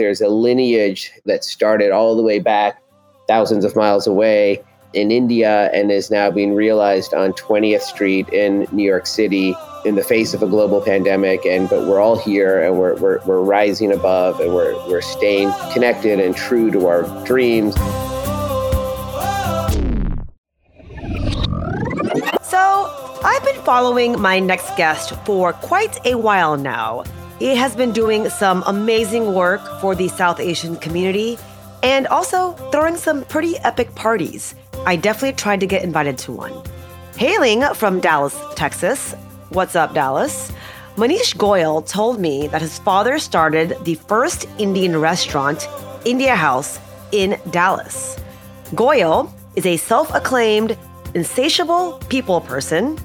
[0.00, 2.82] there's a lineage that started all the way back
[3.28, 8.66] thousands of miles away in India and is now being realized on 20th Street in
[8.72, 11.44] New York City in the face of a global pandemic.
[11.44, 15.52] And but we're all here and we're, we're, we're rising above and we're, we're staying
[15.70, 17.74] connected and true to our dreams.
[22.42, 27.04] So I've been following my next guest for quite a while now.
[27.40, 31.38] He has been doing some amazing work for the South Asian community
[31.82, 34.54] and also throwing some pretty epic parties.
[34.84, 36.52] I definitely tried to get invited to one.
[37.16, 39.14] Hailing from Dallas, Texas,
[39.48, 40.52] what's up, Dallas?
[40.96, 45.66] Maneesh Goyal told me that his father started the first Indian restaurant,
[46.04, 46.78] India House,
[47.10, 48.20] in Dallas.
[48.72, 50.76] Goyal is a self acclaimed,
[51.14, 52.98] insatiable people person.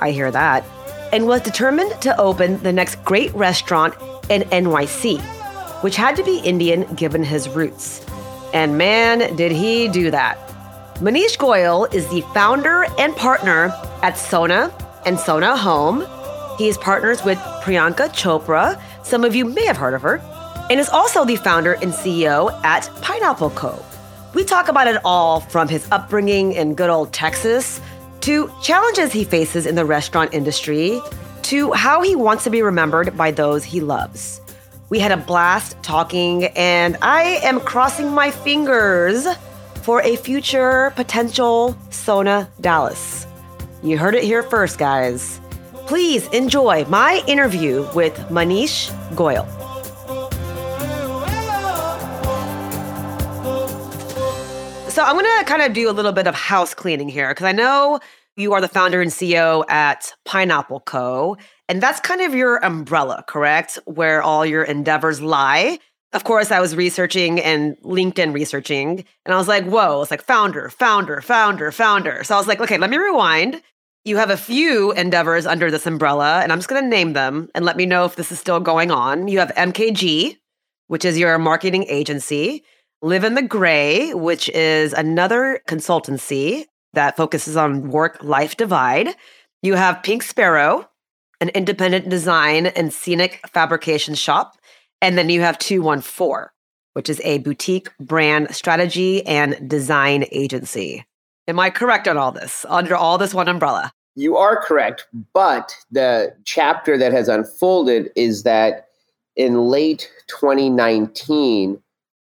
[0.00, 0.64] I hear that.
[1.12, 3.94] And was determined to open the next great restaurant
[4.28, 5.20] in NYC,
[5.82, 8.04] which had to be Indian given his roots.
[8.52, 10.38] And man, did he do that.
[10.96, 13.70] Maneesh Goyal is the founder and partner
[14.02, 14.72] at Sona
[15.04, 16.06] and Sona Home.
[16.58, 18.80] He is partners with Priyanka Chopra.
[19.04, 20.22] Some of you may have heard of her.
[20.70, 23.84] And is also the founder and CEO at Pineapple Co.
[24.34, 27.80] We talk about it all from his upbringing in good old Texas
[28.26, 31.00] to challenges he faces in the restaurant industry
[31.42, 34.40] to how he wants to be remembered by those he loves.
[34.88, 39.28] We had a blast talking, and I am crossing my fingers
[39.82, 43.28] for a future potential Sona Dallas.
[43.84, 45.40] You heard it here first, guys.
[45.86, 49.55] Please enjoy my interview with Maneesh Goyal.
[54.96, 57.44] So I'm going to kind of do a little bit of house cleaning here because
[57.44, 58.00] I know
[58.34, 61.36] you are the founder and CEO at Pineapple Co.
[61.68, 63.78] And that's kind of your umbrella, correct?
[63.84, 65.80] Where all your endeavors lie
[66.12, 70.22] of course, I was researching and LinkedIn researching, and I was like, whoa, it's like
[70.22, 72.24] founder, founder, founder, founder.
[72.24, 73.60] So I was like, okay, let me rewind.
[74.04, 77.50] You have a few endeavors under this umbrella, and I'm just going to name them
[77.54, 79.28] and let me know if this is still going on.
[79.28, 80.38] You have MKG,
[80.86, 82.64] which is your marketing agency,
[83.02, 86.64] Live in the Gray, which is another consultancy
[86.94, 89.08] that focuses on work life divide.
[89.60, 90.88] You have Pink Sparrow,
[91.42, 94.56] an independent design and scenic fabrication shop.
[95.02, 96.48] And then you have 214,
[96.94, 101.04] which is a boutique brand strategy and design agency.
[101.46, 103.92] Am I correct on all this, under all this one umbrella?
[104.14, 105.06] You are correct.
[105.34, 108.86] But the chapter that has unfolded is that
[109.36, 111.82] in late 2019,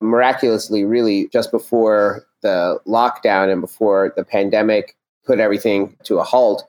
[0.05, 4.95] miraculously, really just before the lockdown and before the pandemic
[5.25, 6.67] put everything to a halt,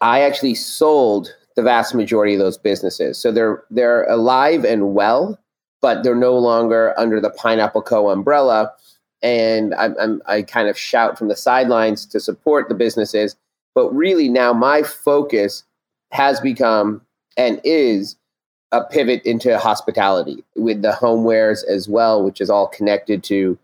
[0.00, 3.18] I actually sold the vast majority of those businesses.
[3.18, 5.38] So they're they're alive and well,
[5.82, 8.10] but they're no longer under the Pineapple Co.
[8.10, 8.72] umbrella.
[9.22, 13.36] And I'm, I'm, I kind of shout from the sidelines to support the businesses.
[13.74, 15.64] But really, now my focus
[16.10, 17.02] has become
[17.36, 18.16] and is
[18.72, 23.58] a pivot into hospitality with the homewares as well, which is all connected to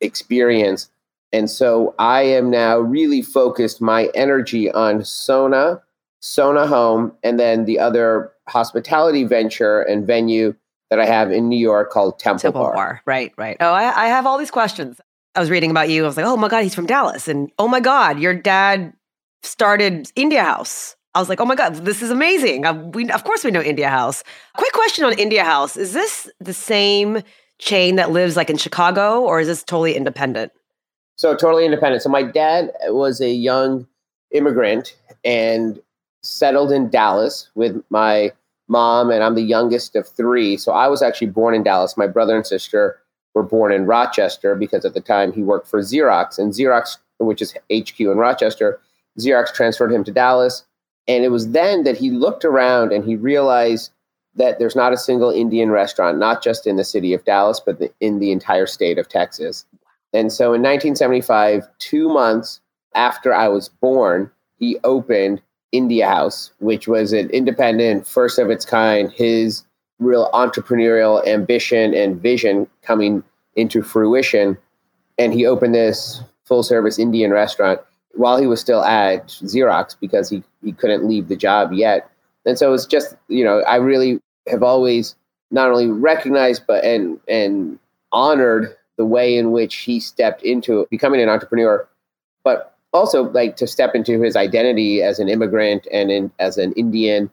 [0.00, 0.90] experience.
[1.32, 5.82] And so I am now really focused my energy on Sona
[6.20, 10.54] Sona Home, and then the other hospitality venture and venue
[10.90, 12.74] that I have in New York called Temple, Temple Bar.
[12.74, 13.02] Bar.
[13.06, 13.56] Right, right.
[13.60, 15.00] Oh, I, I have all these questions.
[15.34, 16.04] I was reading about you.
[16.04, 17.28] I was like, oh my God, he's from Dallas.
[17.28, 18.94] And oh my God, your dad
[19.42, 20.96] started India House.
[21.18, 22.64] I was like, oh my God, this is amazing.
[22.64, 24.22] Uh, we, of course, we know India House.
[24.56, 27.22] Quick question on India House Is this the same
[27.58, 30.52] chain that lives like in Chicago, or is this totally independent?
[31.16, 32.04] So, totally independent.
[32.04, 33.88] So, my dad was a young
[34.30, 35.82] immigrant and
[36.22, 38.30] settled in Dallas with my
[38.68, 40.56] mom, and I'm the youngest of three.
[40.56, 41.96] So I was actually born in Dallas.
[41.96, 43.00] My brother and sister
[43.34, 47.42] were born in Rochester because at the time he worked for Xerox, and Xerox, which
[47.42, 48.78] is HQ in Rochester,
[49.18, 50.62] Xerox transferred him to Dallas.
[51.08, 53.90] And it was then that he looked around and he realized
[54.36, 57.78] that there's not a single Indian restaurant, not just in the city of Dallas, but
[57.78, 59.64] the, in the entire state of Texas.
[60.12, 62.60] And so in 1975, two months
[62.94, 68.64] after I was born, he opened India House, which was an independent, first of its
[68.64, 69.64] kind, his
[69.98, 73.22] real entrepreneurial ambition and vision coming
[73.56, 74.56] into fruition.
[75.18, 77.80] And he opened this full service Indian restaurant
[78.18, 82.10] while he was still at Xerox because he, he couldn't leave the job yet.
[82.44, 85.14] And so it's just, you know, I really have always
[85.50, 87.78] not only recognized but and and
[88.12, 91.88] honored the way in which he stepped into becoming an entrepreneur,
[92.42, 96.72] but also like to step into his identity as an immigrant and in, as an
[96.72, 97.30] Indian,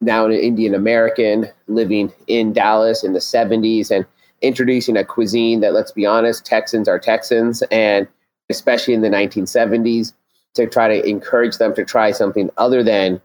[0.00, 4.06] now an Indian American living in Dallas in the 70s and
[4.40, 8.06] introducing a cuisine that, let's be honest, Texans are Texans, and
[8.50, 10.12] especially in the 1970s,
[10.54, 13.20] to try to encourage them to try something other than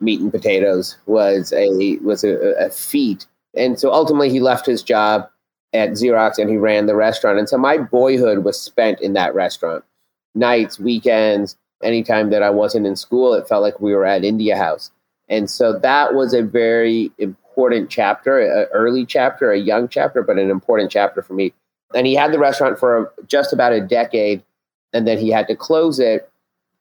[0.00, 3.26] meat and potatoes was a was a, a feat.
[3.54, 5.28] And so ultimately, he left his job
[5.72, 7.38] at Xerox and he ran the restaurant.
[7.38, 9.84] And so my boyhood was spent in that restaurant,
[10.34, 14.56] nights, weekends, anytime that I wasn't in school, it felt like we were at India
[14.56, 14.90] House.
[15.28, 20.38] And so that was a very important chapter, an early chapter, a young chapter, but
[20.38, 21.52] an important chapter for me.
[21.94, 24.42] And he had the restaurant for just about a decade,
[24.92, 26.28] and then he had to close it.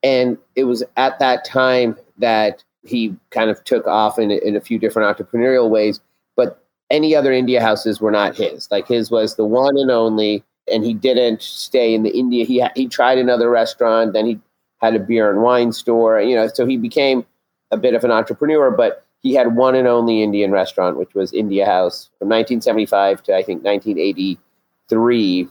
[0.03, 4.61] And it was at that time that he kind of took off in, in a
[4.61, 5.99] few different entrepreneurial ways.
[6.35, 8.69] But any other India houses were not his.
[8.71, 10.43] Like his was the one and only.
[10.71, 12.45] And he didn't stay in the India.
[12.45, 14.13] He he tried another restaurant.
[14.13, 14.39] Then he
[14.79, 16.21] had a beer and wine store.
[16.21, 17.25] You know, so he became
[17.71, 18.71] a bit of an entrepreneur.
[18.71, 23.35] But he had one and only Indian restaurant, which was India House from 1975 to
[23.35, 25.47] I think 1983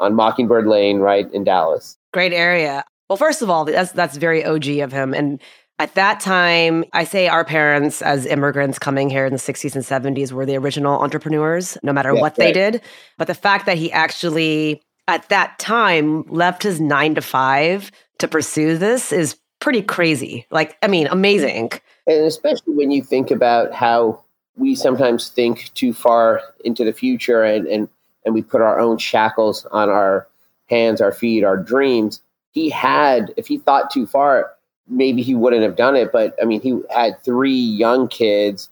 [0.00, 1.96] on Mockingbird Lane, right in Dallas.
[2.12, 2.84] Great area.
[3.08, 5.40] Well, first of all, that's that's very OG of him, and
[5.80, 9.82] at that time, I say our parents, as immigrants coming here in the 60s and
[9.82, 12.36] 70s, were the original entrepreneurs, no matter what right.
[12.36, 12.82] they did.
[13.16, 18.28] But the fact that he actually, at that time, left his nine to five to
[18.28, 20.46] pursue this is pretty crazy.
[20.50, 21.70] Like, I mean, amazing.
[22.06, 24.22] And especially when you think about how
[24.56, 27.88] we sometimes think too far into the future and, and,
[28.24, 30.26] and we put our own shackles on our
[30.68, 32.20] hands, our feet, our dreams.
[32.52, 34.52] He had, if he thought too far,
[34.88, 36.12] maybe he wouldn't have done it.
[36.12, 38.68] But I mean, he had three young kids,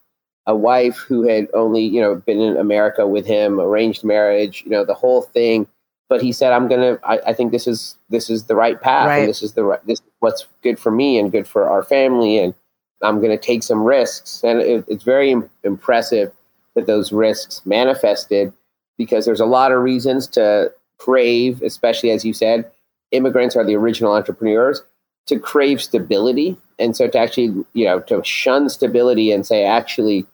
[0.47, 4.71] a wife who had only, you know, been in America with him, arranged marriage, you
[4.71, 5.67] know, the whole thing.
[6.09, 6.99] But he said, "I'm gonna.
[7.05, 9.19] I, I think this is this is the right path, right.
[9.19, 9.87] and this is the right.
[9.87, 12.55] This is what's good for me and good for our family, and
[13.03, 15.35] I'm gonna take some risks." And it, it's very
[15.65, 16.33] impressive
[16.75, 18.55] that those risks manifested
[18.99, 22.71] because there's a lot of reasons to crave, especially as you said,
[23.13, 24.83] immigrants are the original entrepreneurs
[25.27, 26.57] to crave stability.
[26.79, 30.27] And so to actually you know to shun stability and say actually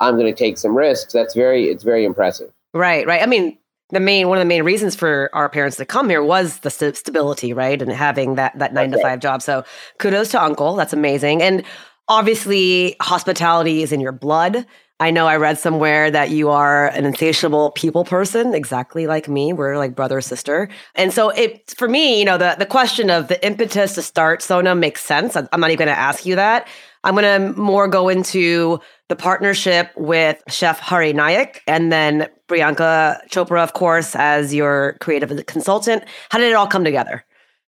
[0.00, 2.50] i'm going to take some risks that's very it's very impressive.
[2.72, 3.22] Right right.
[3.22, 3.58] I mean
[3.90, 6.70] the main one of the main reasons for our parents to come here was the
[6.70, 9.42] st- stability right and having that that 9 to 5 job.
[9.42, 9.64] So
[9.98, 11.42] kudos to uncle that's amazing.
[11.42, 11.62] And
[12.08, 14.66] obviously hospitality is in your blood
[15.02, 19.52] I know I read somewhere that you are an insatiable people person, exactly like me.
[19.52, 20.68] We're like brother sister.
[20.94, 24.42] And so it for me, you know, the, the question of the impetus to start
[24.42, 25.34] Sona makes sense.
[25.34, 26.68] I'm not even gonna ask you that.
[27.02, 28.78] I'm gonna more go into
[29.08, 35.46] the partnership with Chef Hari Nayak and then Priyanka Chopra, of course, as your creative
[35.46, 36.04] consultant.
[36.30, 37.24] How did it all come together?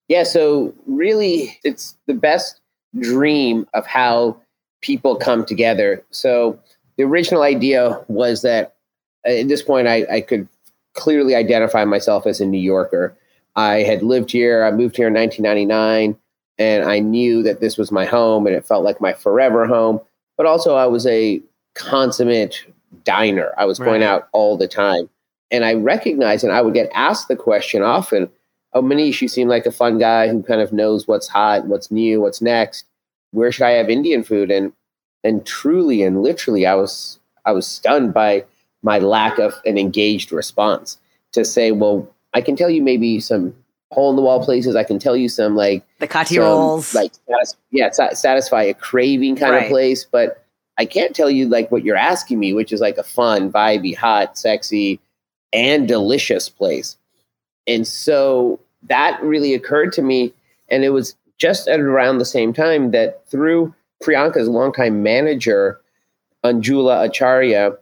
[0.10, 2.60] Yeah, so really it's the best
[3.00, 4.36] dream of how
[4.82, 6.04] people come together.
[6.12, 6.60] So
[7.02, 8.76] the original idea was that
[9.28, 10.48] uh, at this point I, I could
[10.94, 13.18] clearly identify myself as a New Yorker.
[13.56, 16.16] I had lived here, I moved here in 1999,
[16.60, 20.00] and I knew that this was my home and it felt like my forever home.
[20.38, 21.42] But also, I was a
[21.74, 22.66] consummate
[23.04, 23.52] diner.
[23.58, 23.88] I was right.
[23.88, 25.10] going out all the time.
[25.50, 28.30] And I recognized, and I would get asked the question often
[28.74, 31.92] Oh, Maneesh, you seem like a fun guy who kind of knows what's hot, what's
[31.92, 32.86] new, what's next.
[33.32, 34.50] Where should I have Indian food?
[34.50, 34.72] And
[35.24, 38.44] and truly and literally i was i was stunned by
[38.84, 40.98] my lack of an engaged response
[41.32, 43.54] to say well i can tell you maybe some
[43.92, 44.76] hole in the wall places.
[44.76, 46.96] I can tell you some like the kathi rolls.
[46.96, 47.12] like
[47.72, 49.64] yeah satisfy a craving kind right.
[49.64, 50.06] of place.
[50.10, 50.44] But
[50.78, 53.96] i can't tell you like what you're asking me which is like a fun vibey
[53.96, 55.00] hot sexy
[55.54, 56.98] and delicious place.
[57.68, 60.34] And so that really occurred to me.
[60.70, 65.80] And it was just at around the same time that through Priyanka's longtime manager,
[66.44, 67.74] Anjula Acharya,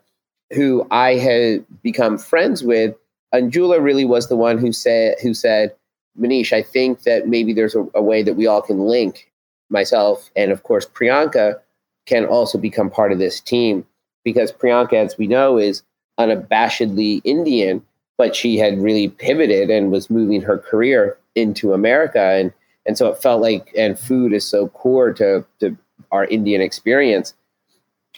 [0.52, 2.96] who I had become friends with,
[3.34, 5.76] Anjula really was the one who said who said,
[6.20, 9.32] Maneesh, I think that maybe there's a, a way that we all can link
[9.70, 11.60] myself and of course Priyanka
[12.08, 13.86] can also become part of this team
[14.24, 15.84] because Priyanka, as we know, is
[16.20, 17.84] unabashedly Indian,
[18.18, 22.20] but she had really pivoted and was moving her career into America.
[22.20, 22.52] And
[22.86, 25.78] and so it felt like and food is so core to to
[26.12, 27.34] our Indian experience.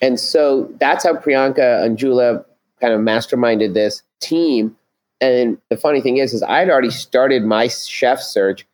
[0.02, 2.44] And so that's how Priyanka and Jula
[2.80, 4.76] kind of masterminded this team.
[5.20, 8.66] And the funny thing is, is I'd already started my chef search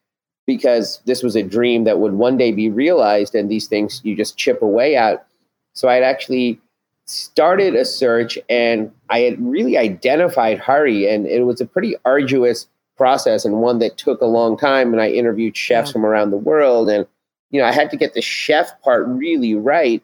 [0.45, 4.15] because this was a dream that would one day be realized, and these things you
[4.15, 5.27] just chip away at.
[5.74, 6.59] So I'd actually
[7.05, 12.67] started a search, and I had really identified Hari, and it was a pretty arduous
[12.95, 14.93] process and one that took a long time.
[14.93, 15.93] And I interviewed chefs yeah.
[15.93, 17.05] from around the world, and
[17.51, 20.03] you know, I had to get the chef part really right.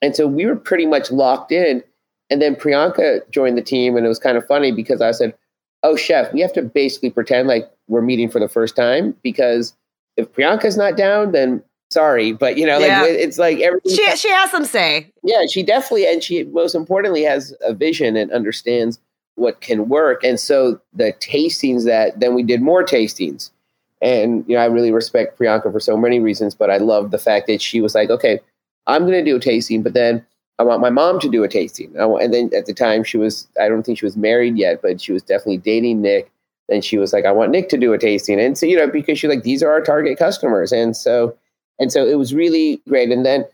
[0.00, 1.82] And so we were pretty much locked in.
[2.30, 5.34] And then Priyanka joined the team, and it was kind of funny because I said,
[5.82, 9.74] "Oh, chef, we have to basically pretend like we're meeting for the first time because
[10.18, 13.04] if Priyanka's not down, then sorry, but you know, like yeah.
[13.04, 13.96] it's like everything.
[13.96, 15.10] She she has some say.
[15.22, 19.00] Yeah, she definitely, and she most importantly has a vision and understands
[19.36, 20.22] what can work.
[20.24, 23.50] And so the tastings that then we did more tastings,
[24.00, 27.18] and you know, I really respect Priyanka for so many reasons, but I love the
[27.18, 28.40] fact that she was like, okay,
[28.86, 30.24] I'm going to do a tasting, but then
[30.58, 31.94] I want my mom to do a tasting.
[31.96, 35.00] And then at the time she was, I don't think she was married yet, but
[35.00, 36.30] she was definitely dating Nick.
[36.68, 38.40] And she was like, I want Nick to do a tasting.
[38.40, 40.72] And so, you know, because she's like, these are our target customers.
[40.72, 41.36] And so,
[41.78, 43.10] and so it was really great.
[43.10, 43.44] And then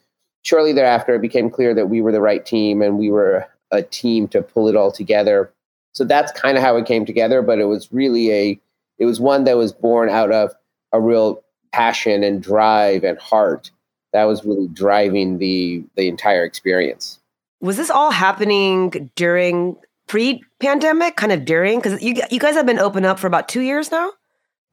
[0.42, 3.82] shortly thereafter, it became clear that we were the right team and we were a
[3.82, 5.50] team to pull it all together.
[5.92, 7.42] So that's kind of how it came together.
[7.42, 8.60] But it was really a,
[8.98, 10.52] it was one that was born out of
[10.92, 13.70] a real passion and drive and heart
[14.12, 17.18] that was really driving the the entire experience.
[17.60, 21.80] Was this all happening during pre-pandemic, kind of during?
[21.80, 24.10] Because you you guys have been open up for about two years now.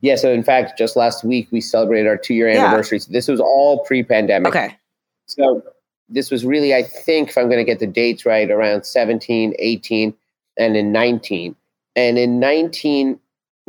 [0.02, 0.16] Yeah.
[0.16, 2.98] So in fact, just last week we celebrated our two year anniversary.
[2.98, 3.06] Yeah.
[3.06, 4.50] So this was all pre-pandemic.
[4.50, 4.76] Okay.
[5.28, 5.64] So
[6.10, 9.54] this was really, I think, if I'm going to get the dates right, around 17,
[9.58, 10.14] 18,
[10.58, 11.56] and in 19.
[11.96, 13.20] And in 19,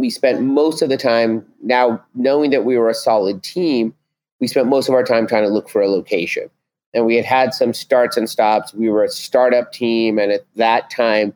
[0.03, 3.95] we spent most of the time now knowing that we were a solid team
[4.43, 6.51] we spent most of our time trying to look for a location.
[6.93, 8.75] And we had had some starts and stops.
[8.75, 10.19] We were a startup team.
[10.19, 11.33] And at that time,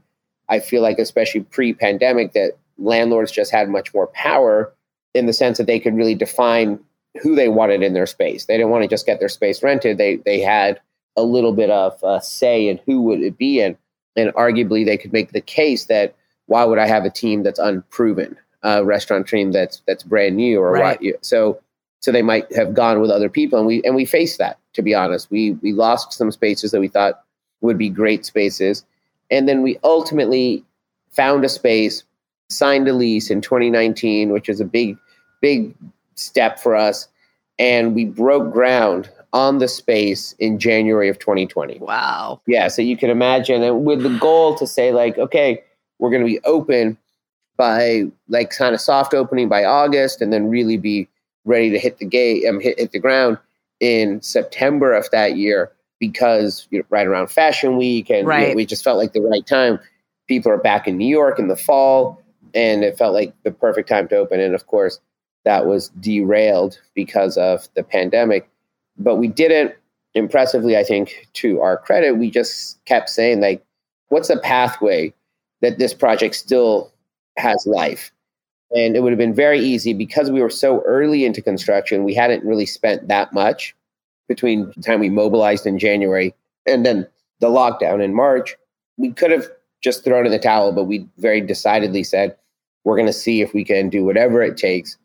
[0.48, 4.74] I feel like, especially pre pandemic, that landlords just had much more power
[5.14, 6.80] in the sense that they could really define
[7.22, 8.46] who they wanted in their space.
[8.46, 9.98] They didn't want to just get their space rented.
[9.98, 10.80] They, they had
[11.16, 13.78] a little bit of say in who would it be in.
[14.16, 17.60] And arguably, they could make the case that why would I have a team that's
[17.60, 21.00] unproven, a restaurant team that's that's brand new, or right.
[21.00, 21.24] what?
[21.24, 21.60] So
[22.06, 24.80] so they might have gone with other people and we and we faced that to
[24.80, 27.22] be honest we we lost some spaces that we thought
[27.62, 28.84] would be great spaces
[29.30, 30.64] and then we ultimately
[31.10, 32.04] found a space
[32.48, 34.96] signed a lease in 2019 which is a big
[35.40, 35.74] big
[36.14, 37.08] step for us
[37.58, 42.96] and we broke ground on the space in January of 2020 wow yeah so you
[42.96, 45.60] can imagine and with the goal to say like okay
[45.98, 46.96] we're going to be open
[47.56, 51.08] by like kind of soft opening by August and then really be
[51.44, 53.38] ready to hit the gate, um, hit, hit the ground
[53.80, 58.42] in September of that year because you know, right around Fashion Week, and right.
[58.42, 59.78] you know, we just felt like the right time.
[60.28, 62.20] People are back in New York in the fall,
[62.52, 64.40] and it felt like the perfect time to open.
[64.40, 64.98] And of course,
[65.44, 68.50] that was derailed because of the pandemic.
[68.98, 69.74] But we didn't
[70.14, 73.64] impressively, I think, to our credit, we just kept saying like,
[74.08, 75.14] what's the pathway
[75.60, 76.90] that this project still
[77.36, 78.12] has life?
[78.74, 82.14] And it would have been very easy because we were so early into construction, we
[82.14, 83.74] hadn't really spent that much
[84.28, 86.34] between the time we mobilized in January
[86.66, 87.06] and then
[87.40, 88.56] the lockdown in March.
[88.96, 89.46] We could have
[89.82, 92.36] just thrown in the towel, but we very decidedly said,
[92.84, 94.96] we're going to see if we can do whatever it takes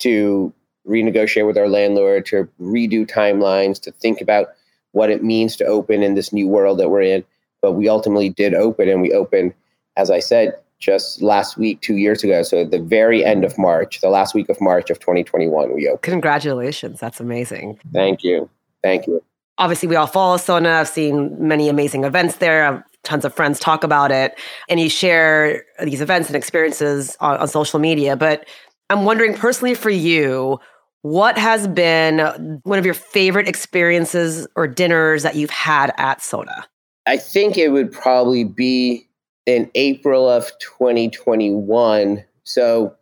[0.00, 0.52] to
[0.86, 4.48] renegotiate with our landlord, to redo timelines, to think about
[4.92, 7.24] what it means to open in this new world that we're in.
[7.62, 9.54] But we ultimately did open, and we opened,
[9.96, 12.42] as I said, just last week, two years ago.
[12.42, 16.02] So the very end of March, the last week of March of 2021, we opened.
[16.02, 16.98] Congratulations.
[16.98, 17.78] That's amazing.
[17.92, 18.48] Thank you.
[18.82, 19.22] Thank you.
[19.58, 20.70] Obviously, we all follow Sona.
[20.70, 22.64] I've seen many amazing events there.
[22.64, 24.38] I've tons of friends talk about it.
[24.68, 28.16] And you share these events and experiences on, on social media.
[28.16, 28.46] But
[28.88, 30.58] I'm wondering personally for you,
[31.02, 36.66] what has been one of your favorite experiences or dinners that you've had at Sona?
[37.06, 39.08] I think it would probably be
[39.50, 42.24] in April of 2021.
[42.44, 42.94] So,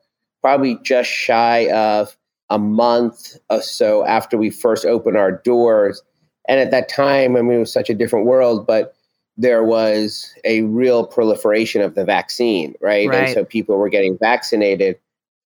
[0.42, 2.16] probably just shy of
[2.50, 6.02] a month or so after we first opened our doors.
[6.48, 8.94] And at that time, I mean, it was such a different world, but
[9.36, 13.08] there was a real proliferation of the vaccine, right?
[13.08, 13.24] right?
[13.24, 14.98] And so people were getting vaccinated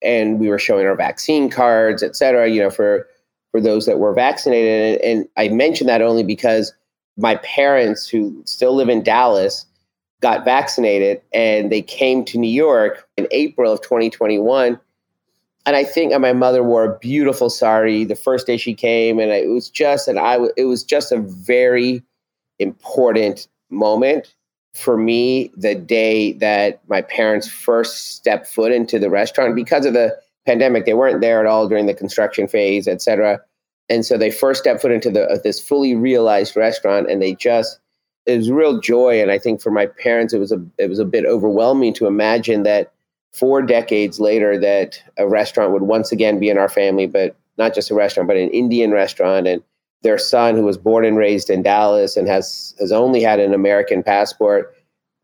[0.01, 3.07] and we were showing our vaccine cards, et cetera, you know, for,
[3.51, 5.01] for those that were vaccinated.
[5.01, 6.73] And, and I mentioned that only because
[7.17, 9.65] my parents who still live in Dallas
[10.21, 14.79] got vaccinated and they came to New York in April of 2021.
[15.65, 19.31] And I think my mother wore a beautiful sari the first day she came, and
[19.31, 22.01] it was just and I it was just a very
[22.57, 24.33] important moment
[24.73, 29.93] for me the day that my parents first stepped foot into the restaurant because of
[29.93, 30.85] the pandemic.
[30.85, 33.39] They weren't there at all during the construction phase, et cetera.
[33.89, 37.79] And so they first stepped foot into the, this fully realized restaurant, and they just
[38.29, 39.21] it was real joy.
[39.21, 42.07] And I think for my parents, it was a it was a bit overwhelming to
[42.07, 42.91] imagine that
[43.33, 47.75] four decades later that a restaurant would once again be in our family, but not
[47.75, 49.48] just a restaurant, but an Indian restaurant.
[49.48, 49.63] And
[50.01, 53.53] their son, who was born and raised in Dallas and has has only had an
[53.53, 54.74] American passport,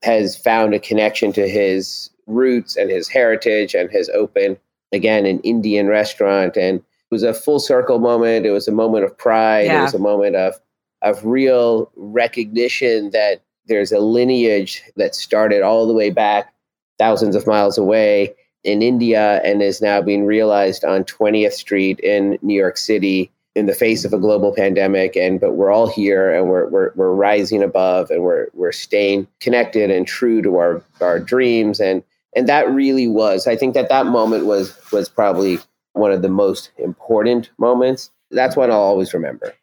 [0.03, 4.57] has found a connection to his roots and his heritage and has opened
[4.91, 8.47] again an Indian restaurant and it was a full circle moment.
[8.47, 9.67] It was a moment of pride.
[9.67, 9.79] Yeah.
[9.79, 10.59] It was a moment of
[11.05, 16.53] of real recognition that there's a lineage that started all the way back
[16.97, 22.37] thousands of miles away in India and is now being realized on 20th Street in
[22.41, 25.15] New York City in the face of a global pandemic.
[25.15, 29.27] And but we're all here and we're we're, we're rising above and we're we're staying
[29.39, 31.79] connected and true to our our dreams.
[31.79, 32.03] And
[32.35, 35.57] and that really was i think that that moment was was probably
[35.93, 38.11] one of the most important moments.
[38.31, 39.53] That's one i'll always remember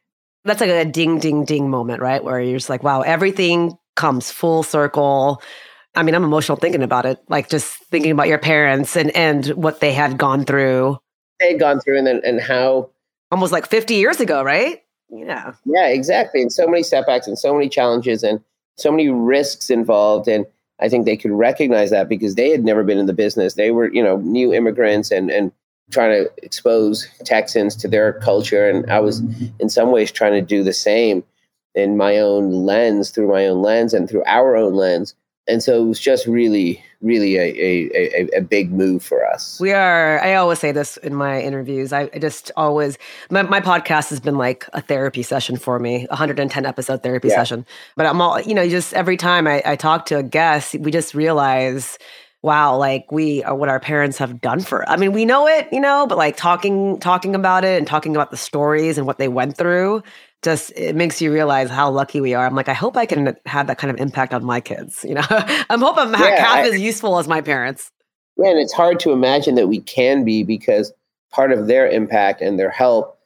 [0.44, 2.22] That's like a ding, ding, ding moment, right?
[2.22, 5.42] Where you're just like, wow, everything comes full circle.
[5.94, 9.46] I mean, I'm emotional thinking about it, like just thinking about your parents and and
[9.48, 10.98] what they had gone through
[11.42, 12.90] they had gone through and then and how
[13.30, 14.82] almost like 50 years ago, right?
[15.14, 15.52] Yeah.
[15.66, 18.40] yeah exactly and so many setbacks and so many challenges and
[18.78, 20.46] so many risks involved and
[20.80, 23.72] i think they could recognize that because they had never been in the business they
[23.72, 25.52] were you know new immigrants and and
[25.92, 29.20] trying to expose texans to their culture and i was
[29.60, 31.22] in some ways trying to do the same
[31.74, 35.14] in my own lens through my own lens and through our own lens
[35.48, 39.58] and so it was just really really a, a, a, a big move for us
[39.60, 41.92] We are, I always say this in my interviews.
[41.92, 42.96] I, I just always,
[43.28, 47.34] my, my podcast has been like a therapy session for me, 110 episode therapy Yeah.
[47.34, 47.66] session.
[47.96, 50.92] But I'm all, you know, just every time I, I talk to a guest, we
[50.92, 51.98] just realize,
[52.42, 54.88] wow, like we are what our parents have done for Us.
[54.90, 58.16] I mean, we know it, you know, but like talking, talking about it and talking
[58.16, 60.02] about the stories and what they went through,
[60.42, 62.44] just it makes you realize how lucky we are.
[62.44, 65.04] I'm like, I hope I can have that kind of impact on my kids.
[65.04, 67.90] You know, I'm hope I'm Yeah, half I- as useful as my parents.
[68.36, 70.92] Yeah, and it's hard to imagine that we can be because
[71.30, 73.18] part of their impact and their help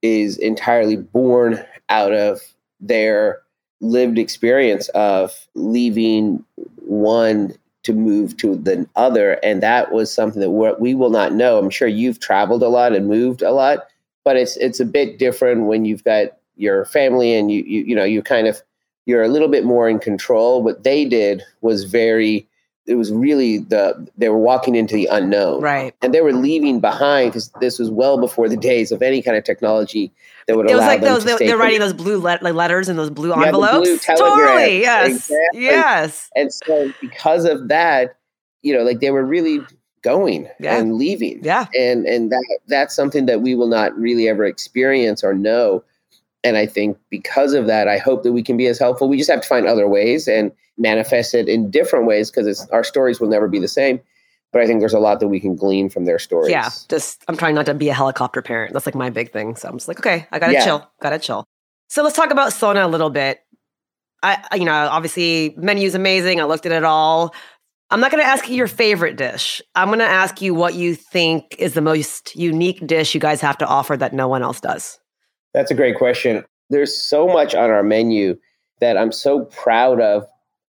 [0.00, 2.40] is entirely born out of
[2.80, 3.40] their
[3.80, 6.44] lived experience of leaving
[6.76, 7.52] one
[7.84, 9.34] to move to the other.
[9.42, 10.50] And that was something that
[10.80, 11.58] we will not know.
[11.58, 13.86] I'm sure you've traveled a lot and moved a lot,
[14.24, 17.94] but it's it's a bit different when you've got your family and you you you
[17.94, 18.60] know you kind of
[19.06, 20.62] you're a little bit more in control.
[20.62, 22.48] What they did was very
[22.86, 25.94] it was really the they were walking into the unknown Right.
[26.02, 29.36] and they were leaving behind because this was well before the days of any kind
[29.36, 30.12] of technology
[30.46, 31.24] that would It was allow like them those.
[31.24, 33.88] They, they're writing those blue like letters and those blue Yeah, envelopes.
[33.88, 34.80] blue totally.
[34.80, 35.08] Yes.
[35.30, 35.62] exactly.
[35.62, 36.30] Yes.
[36.36, 38.16] and so because of that
[38.62, 39.60] you know like they were really
[40.02, 40.76] going Yeah.
[40.76, 41.66] and leaving Yeah.
[41.74, 45.82] and and that that's something that we will not really ever experience or know
[46.44, 49.16] and i think because of that i hope that we can be as helpful we
[49.18, 53.18] just have to find other ways and manifest it in different ways because our stories
[53.20, 54.00] will never be the same
[54.52, 56.68] but i think there's a lot that we can glean from their stories Yeah.
[56.88, 58.72] Just I'm trying not to be a helicopter parent.
[58.72, 59.56] That's like my big thing.
[59.56, 60.64] So I'm just like, okay, I gotta Yeah.
[60.64, 60.90] chill.
[61.02, 61.44] Gotta chill.
[61.88, 63.40] So let's talk about Sona a little bit.
[64.22, 66.40] I, you know, obviously menu's amazing.
[66.40, 67.34] I looked at it all.
[67.90, 69.60] I'm not going to ask you your favorite dish.
[69.74, 73.40] I'm going to ask you what you think is the most unique dish you guys
[73.42, 74.98] have to offer that no one else does.
[75.54, 76.44] That's a great question.
[76.68, 78.36] There's so much on our menu
[78.80, 80.26] that I'm so proud of.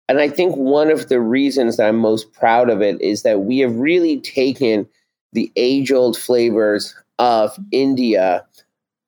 [0.08, 3.42] And I think one of the reasons that I'm most proud of it is that
[3.42, 4.88] we have really taken
[5.34, 8.46] the age old flavors of India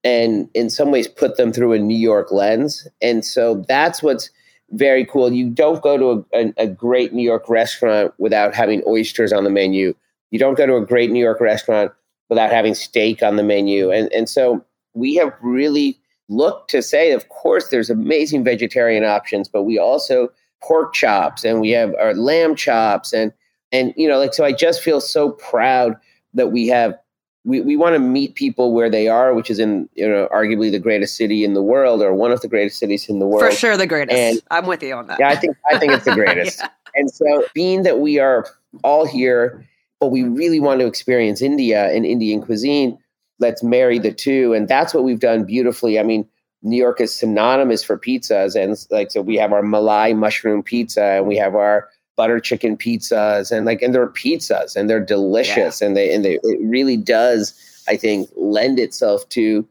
[0.03, 2.87] and in some ways put them through a New York lens.
[3.01, 4.29] And so that's what's
[4.71, 5.31] very cool.
[5.31, 9.43] You don't go to a, a, a great New York restaurant without having oysters on
[9.43, 9.93] the menu.
[10.31, 11.91] You don't go to a great New York restaurant
[12.29, 13.91] without having steak on the menu.
[13.91, 19.47] And, and so we have really looked to say, of course, there's amazing vegetarian options,
[19.47, 20.29] but we also
[20.61, 23.31] pork chops and we have our lamb chops and
[23.71, 25.95] and you know like so I just feel so proud
[26.33, 26.97] that we have
[27.45, 30.71] we, we want to meet people where they are, which is in you know arguably
[30.71, 33.51] the greatest city in the world or one of the greatest cities in the world.
[33.51, 34.17] For sure, the greatest.
[34.17, 35.19] And- I'm with you on that.
[35.19, 36.59] Yeah, I think I think it's the greatest.
[36.59, 36.69] Yeah.
[36.95, 38.45] And so, being that we are
[38.83, 39.65] all here,
[39.99, 42.97] but we really want to experience India and Indian cuisine,
[43.39, 44.53] let's marry the two.
[44.53, 45.99] And that's what we've done beautifully.
[45.99, 46.27] I mean,
[46.61, 48.55] New York is synonymous for pizzas.
[48.61, 52.75] And like, so we have our Malai mushroom pizza and we have our butter chicken
[52.75, 55.81] pizzas and like, and they're pizzas and they're delicious.
[55.81, 57.53] And they, and they, it really does,
[57.87, 59.65] I think, lend itself to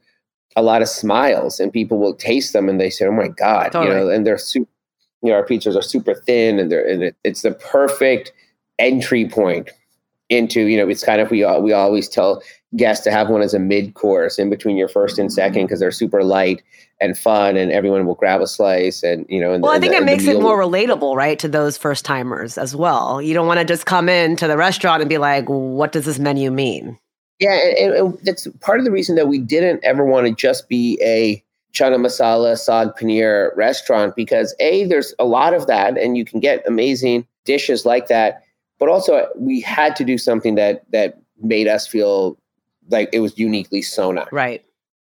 [0.55, 3.73] a lot of smiles and people will taste them and they say, oh my God,
[3.75, 4.69] you know, and they're super,
[5.21, 8.33] you know, our pizzas are super thin and they're, and it, it's the perfect
[8.79, 9.69] entry point
[10.29, 12.41] into, you know, it's kind of, we, we always tell
[12.75, 15.79] guests to have one as a mid course in between your first and second because
[15.79, 16.61] they're super light
[17.01, 19.93] and fun and everyone will grab a slice and, you know, and Well, I think
[19.93, 23.21] the- it makes it more relatable, right, to those first timers as well.
[23.21, 26.05] You don't want to just come in to the restaurant and be like, what does
[26.05, 26.99] this menu mean?
[27.39, 30.33] Yeah, and, and- and that's part of the reason that we didn't ever want to
[30.33, 35.97] just be a chana masala saag paneer restaurant because a there's a lot of that
[35.99, 38.41] and you can get amazing dishes like that
[38.79, 42.35] but also we had to do something that that made us feel
[42.89, 44.25] like it was uniquely sona.
[44.31, 44.63] Right.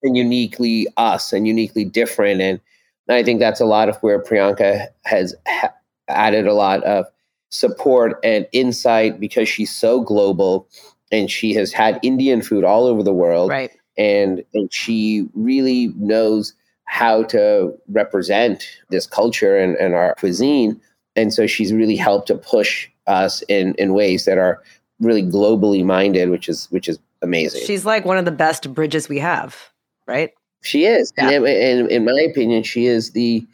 [0.03, 2.61] And uniquely us and uniquely different and
[3.09, 5.73] i think that's a lot of where priyanka has ha-
[6.09, 7.07] added a lot of
[7.51, 10.67] support and insight because she's so global
[11.11, 13.71] and she has had indian food all over the world right.
[13.97, 16.55] and and she really knows
[16.85, 20.81] how to represent this culture and, and our cuisine
[21.15, 24.63] and so she's really helped to push us in in ways that are
[25.01, 29.09] really globally minded which is which is amazing she's like one of the best bridges
[29.09, 29.57] we have
[30.07, 30.31] right
[30.63, 31.31] she is Yeah.
[31.31, 33.47] and, and in my opinion she is the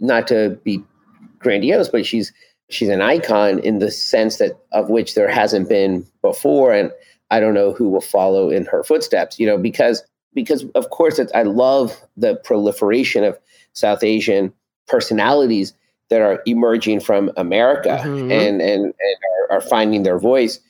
[0.00, 0.82] not to be
[1.38, 2.32] grandiose but she's
[2.70, 6.90] she's an icon in the sense that of which there hasn't been before and
[7.30, 10.02] i don't know who will follow in her footsteps you know because
[10.34, 13.38] because of course it's, i love the proliferation of
[13.72, 14.52] south asian
[14.88, 15.74] personalities
[16.10, 18.30] that are emerging from america Mhm.
[18.32, 18.94] and and, and
[19.50, 20.60] are, are finding their voice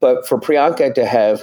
[0.00, 1.42] but for priyanka to have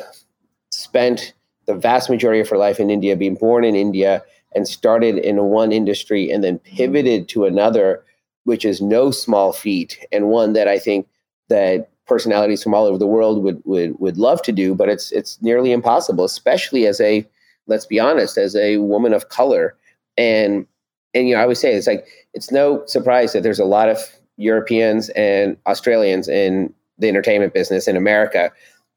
[0.96, 1.34] spent
[1.66, 5.44] the vast majority of her life in india being born in india and started in
[5.44, 8.02] one industry and then pivoted to another
[8.46, 11.06] which is no small feat and one that i think
[11.50, 15.12] that personalities from all over the world would would would love to do but it's
[15.12, 17.28] it's nearly impossible especially as a
[17.68, 19.76] let's be honest as a woman of color.
[20.18, 20.66] And
[21.14, 23.90] and you know i would say it's like it's no surprise that there's a lot
[23.90, 23.98] of
[24.38, 28.52] europeans and australians in the entertainment business in america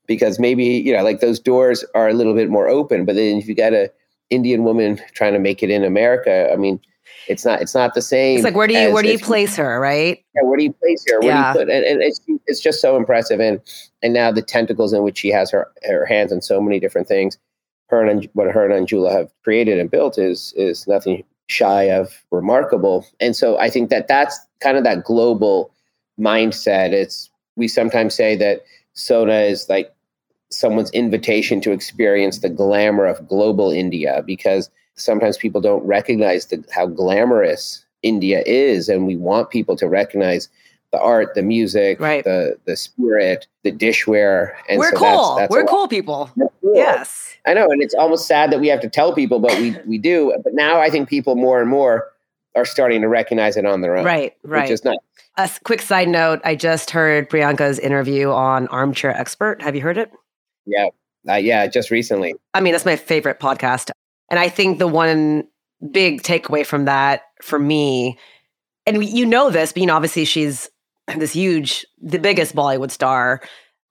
[0.09, 3.37] because maybe you know like those doors are a little bit more open but then
[3.37, 3.91] if you got a
[4.31, 6.81] indian woman trying to make it in america i mean
[7.29, 9.19] it's not it's not the same it's like where do you as where do you
[9.19, 11.21] place her right yeah, where do you place her?
[11.21, 11.53] Where Yeah.
[11.53, 11.75] do you put?
[11.75, 13.41] And, and it's it's just so impressive.
[13.41, 13.61] And
[14.03, 17.09] and now the tentacles in which she has her her hands on so many different
[17.09, 17.39] things.
[17.89, 22.23] Her and what her and Anjula have created and built is is nothing shy of
[22.31, 23.07] remarkable.
[23.21, 25.73] And so I think that that's kind of that global
[26.21, 26.93] mindset.
[26.93, 29.93] It's we sometimes say that Sona is like
[30.51, 36.65] someone's invitation to experience the glamour of global India because sometimes people don't recognize the,
[36.73, 40.49] how glamorous India is, and we want people to recognize
[40.93, 42.25] the art, the music, Right.
[42.25, 44.53] the the spirit, the dishware.
[44.69, 45.07] And we're so cool.
[45.37, 46.31] That's, that's we're cool people.
[46.39, 46.51] Cool.
[46.75, 47.37] yes.
[47.47, 49.99] I know, and it's almost sad that we have to tell people, but we we
[49.99, 50.33] do.
[50.45, 52.09] But now I think people more and more
[52.55, 54.71] are starting to recognize it on their own, right Which right.
[54.71, 54.97] is not.
[55.37, 56.41] a quick side note.
[56.45, 59.61] I just heard priyanka's interview on armchair expert.
[59.63, 60.11] Have you heard it
[60.69, 60.89] Yeah,
[61.29, 61.67] uh, yeah.
[61.67, 63.91] Just recently, I mean, that's my favorite podcast.
[64.31, 65.45] And I think the one
[65.91, 68.19] big takeaway from that for me,
[68.87, 70.69] and you know this, but you know, obviously she's
[71.17, 73.41] this huge, the biggest Bollywood star,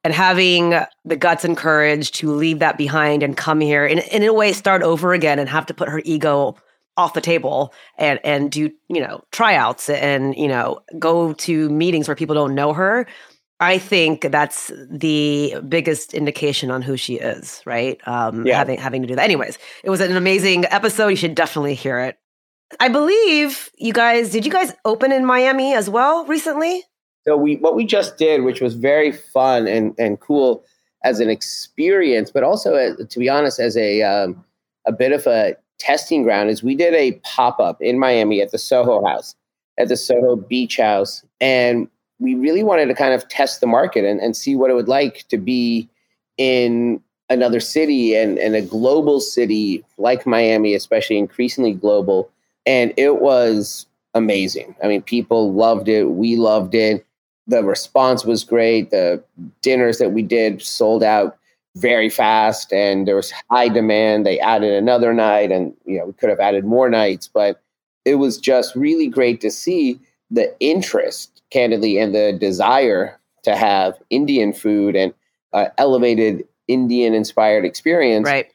[0.03, 4.23] and having the guts and courage to leave that behind and come here and, and
[4.23, 6.55] in a way start over again and have to put her ego
[6.95, 12.07] off the table and and do you know tryouts and you know go to meetings
[12.07, 13.05] where people don't know her
[13.59, 17.99] I think that's the biggest indication on who she is, right?
[18.07, 18.57] Um, Yeah.
[18.57, 19.23] Having having to do that.
[19.23, 21.07] Anyways, it was an amazing episode.
[21.07, 22.17] You should definitely hear it.
[22.79, 24.45] I believe you guys did.
[24.45, 26.83] You guys open in Miami as well recently?
[27.25, 30.63] So we what we just did, which was very fun and and cool
[31.03, 34.43] as an experience, but also uh, to be honest, as a um,
[34.85, 38.51] a bit of a testing ground, is we did a pop up in Miami at
[38.51, 39.35] the Soho House,
[39.77, 41.87] at the Soho Beach House, and
[42.19, 44.87] we really wanted to kind of test the market and, and see what it would
[44.87, 45.87] like to be
[46.37, 52.29] in another city and, and a global city like Miami, especially increasingly global.
[52.65, 54.75] And it was amazing.
[54.83, 56.05] I mean, people loved it.
[56.05, 57.05] We loved it.
[57.47, 58.91] The response was great.
[58.91, 59.23] The
[59.61, 61.37] dinners that we did sold out
[61.75, 64.25] very fast and there was high demand.
[64.25, 67.61] They added another night and you know, we could have added more nights, but
[68.03, 69.99] it was just really great to see
[70.31, 75.13] the interest, candidly, and the desire to have Indian food and
[75.53, 78.47] uh, elevated Indian inspired experience Right.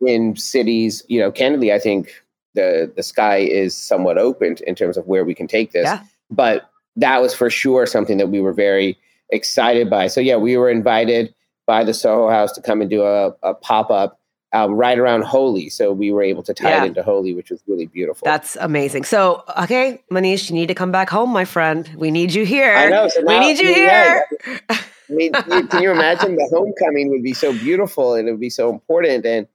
[0.00, 2.10] in cities, you know, candidly, I think
[2.54, 5.84] the the sky is somewhat open in terms of where we can take this.
[5.84, 6.02] Yeah.
[6.30, 8.96] But that was for sure something that we were very
[9.30, 10.06] excited by.
[10.06, 11.34] So yeah, we were invited
[11.66, 14.20] by the Soho House to come and do a, a pop up
[14.54, 15.68] um, right around Holi.
[15.68, 16.84] So we were able to tie Yeah.
[16.84, 18.24] it into Holi, which was really beautiful.
[18.24, 19.04] That's amazing.
[19.04, 21.90] So, okay, Maneesh, you need to come back home, my friend.
[21.96, 22.74] We need you here.
[22.74, 23.08] I know.
[23.08, 24.60] So we now- need you yeah, here.
[24.70, 28.48] I mean, can you imagine the homecoming would be so beautiful and it would be
[28.48, 29.46] so important and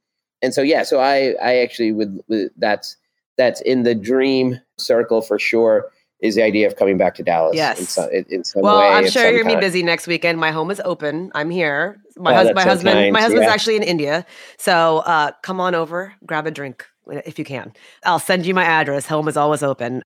[0.41, 2.97] and so yeah, so I I actually would, would that's
[3.37, 7.55] that's in the dream circle for sure is the idea of coming back to Dallas.
[7.55, 7.79] Yes.
[7.79, 8.89] in some, in, some Well, way.
[8.89, 10.37] I'm sure you're gonna be busy next weekend.
[10.37, 11.31] My home is open.
[11.33, 12.01] I'm here.
[12.19, 13.13] My Oh, husband, my so husband, kind.
[13.13, 13.53] my husband's Yeah.
[13.53, 14.25] actually in India.
[14.57, 16.85] So uh, come on over, grab a drink.
[17.25, 17.73] if you can.
[18.05, 19.07] I'll send you my address.
[19.07, 20.03] Home is always open.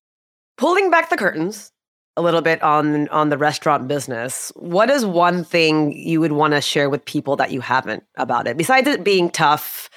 [0.57, 1.71] Pulling back the curtains
[2.15, 4.53] a little bit on on the restaurant business.
[4.55, 8.47] What is one thing you would want to share with people that you haven't about
[8.47, 9.89] it besides it being tough?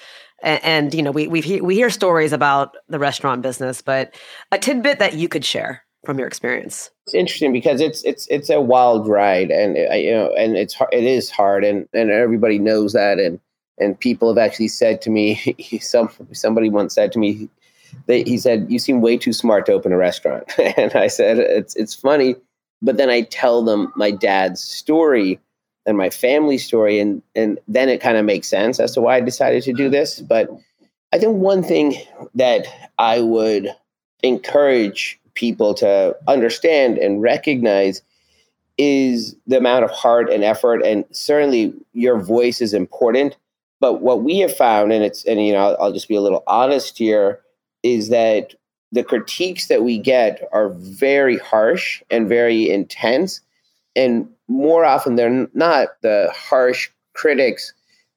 [0.43, 4.15] And, and you know, we we we hear stories about the restaurant business, but
[4.51, 6.91] a tidbit that you could share from your experience.
[7.07, 10.77] It's interesting because it's it's it's a wild ride, and uh, you know, and it's
[10.93, 13.39] it is hard, and and everybody knows that, and
[13.79, 17.51] and people have actually said to me, some somebody once said to me,
[18.07, 21.39] they, he said, "You seem way too smart to open a restaurant," and I said,
[21.39, 22.37] "It's it's funny,"
[22.81, 25.41] but then I tell them my dad's story
[25.85, 29.17] and my family story, and and then it kind of makes sense as to why
[29.17, 30.21] I decided to do this.
[30.21, 30.49] But
[31.13, 31.97] I think one thing
[32.35, 32.67] that
[32.99, 33.75] I would
[34.23, 38.03] encourage people to understand and recognize
[38.77, 40.83] is the amount of heart and effort.
[40.85, 43.37] And certainly your voice is important
[43.81, 46.21] but what we have found and it's and you know I'll, I'll just be a
[46.21, 47.41] little honest here
[47.83, 48.55] is that
[48.93, 53.41] the critiques that we get are very harsh and very intense.
[53.95, 57.73] And more often than not the harsh critics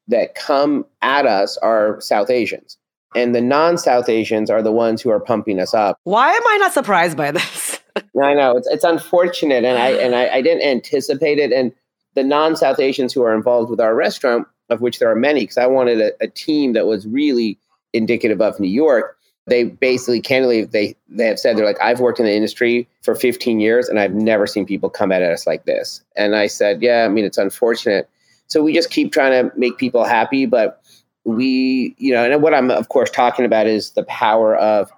[0.07, 2.77] that come at us are south asians
[3.15, 5.97] and the non-South Asians are the ones who are pumping us up.
[6.03, 7.79] Why am I not surprised by this?
[8.21, 11.51] I know it's it's unfortunate, and I and I, I didn't anticipate it.
[11.51, 11.73] And
[12.15, 15.57] the non-South Asians who are involved with our restaurant, of which there are many, because
[15.57, 17.57] I wanted a, a team that was really
[17.93, 19.17] indicative of New York.
[19.47, 23.15] They basically, candidly, they they have said they're like, I've worked in the industry for
[23.15, 26.03] 15 years, and I've never seen people come at us like this.
[26.15, 28.09] And I said, yeah, I mean, it's unfortunate.
[28.47, 30.78] So we just keep trying to make people happy, but
[31.25, 34.91] we, you know, and what I'm of course talking about is the power of,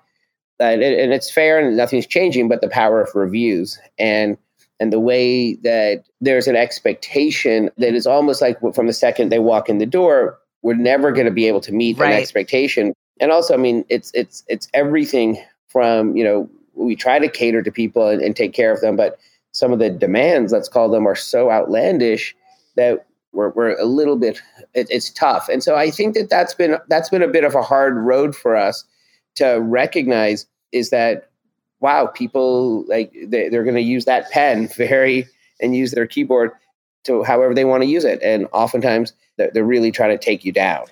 [0.60, 4.38] uh, and it's fair and nothing's changing, but the power of reviews and
[4.80, 9.38] and the way that there's an expectation that is almost like from the second they
[9.38, 12.14] walk in the door, we're never going to be able to meet right.
[12.14, 12.94] an expectation.
[13.20, 17.62] And also, I mean, it's it's it's everything from you know we try to cater
[17.62, 19.20] to people and, and take care of them, but
[19.52, 22.36] some of the demands, let's call them, are so outlandish
[22.76, 24.42] that we're, we're a little bit
[24.74, 25.50] it, it's tough.
[25.50, 28.36] And so i think that that's been that's been a bit of a hard road
[28.36, 28.84] for us
[29.36, 31.30] to recognize is that
[31.80, 35.28] wow people like they, they're going to use that pen very
[35.62, 36.52] and use their keyboard
[37.04, 38.22] to however they want to use it.
[38.22, 40.86] And oftentimes they're, they're really trying to take you down.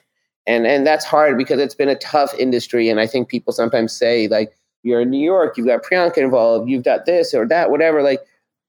[0.47, 2.89] And and that's hard because it's been a tough industry.
[2.89, 6.69] And i think people sometimes say like you're in new york you've got priyanka involved
[6.69, 8.01] you've got this or that whatever.
[8.01, 8.21] Like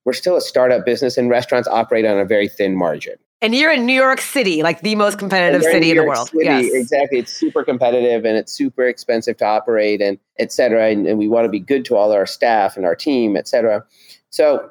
[0.04, 3.72] we're still a startup business and restaurants operate on a very thin margin and you're
[3.72, 6.28] in New York City, like the most competitive city in, in the world.
[6.28, 6.72] City, yes.
[6.72, 7.18] Exactly.
[7.18, 10.90] It's super competitive and it's super expensive to operate and et cetera.
[10.90, 13.48] And, and we want to be good to all our staff and our team, et
[13.48, 13.84] cetera.
[14.30, 14.70] So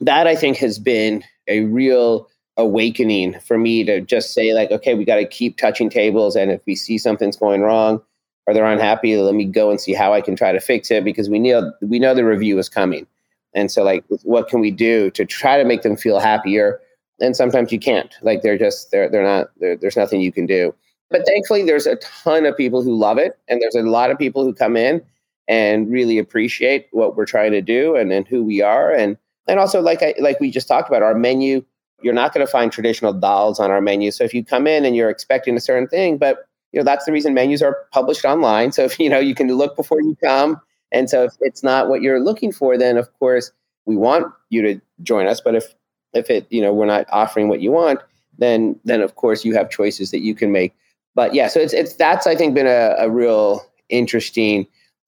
[0.00, 4.94] that I think has been a real awakening for me to just say like, okay,
[4.94, 6.36] we got to keep touching tables.
[6.36, 8.00] And if we see something's going wrong
[8.46, 11.04] or they're unhappy, let me go and see how I can try to fix it
[11.04, 13.08] because we know, we know the review is coming.
[13.54, 16.80] And so like, what can we do to try to make them feel happier?
[17.20, 18.14] And sometimes you can't.
[18.22, 20.74] Like they're just they're they're not they're, there's nothing you can do.
[21.10, 24.18] But thankfully, there's a ton of people who love it, and there's a lot of
[24.18, 25.02] people who come in
[25.46, 29.60] and really appreciate what we're trying to do and, and who we are, and and
[29.60, 31.64] also like I like we just talked about our menu.
[32.02, 34.10] You're not going to find traditional dals on our menu.
[34.10, 37.04] So if you come in and you're expecting a certain thing, but you know that's
[37.04, 38.72] the reason menus are published online.
[38.72, 41.88] So if you know you can look before you come, and so if it's not
[41.88, 43.52] what you're looking for, then of course
[43.86, 45.40] we want you to join us.
[45.40, 45.74] But if
[46.14, 48.00] if it you know we're not offering what you want
[48.38, 50.74] then then of course you have choices that you can make.
[51.14, 54.66] But yeah so it's it's that's i think been a, a real interesting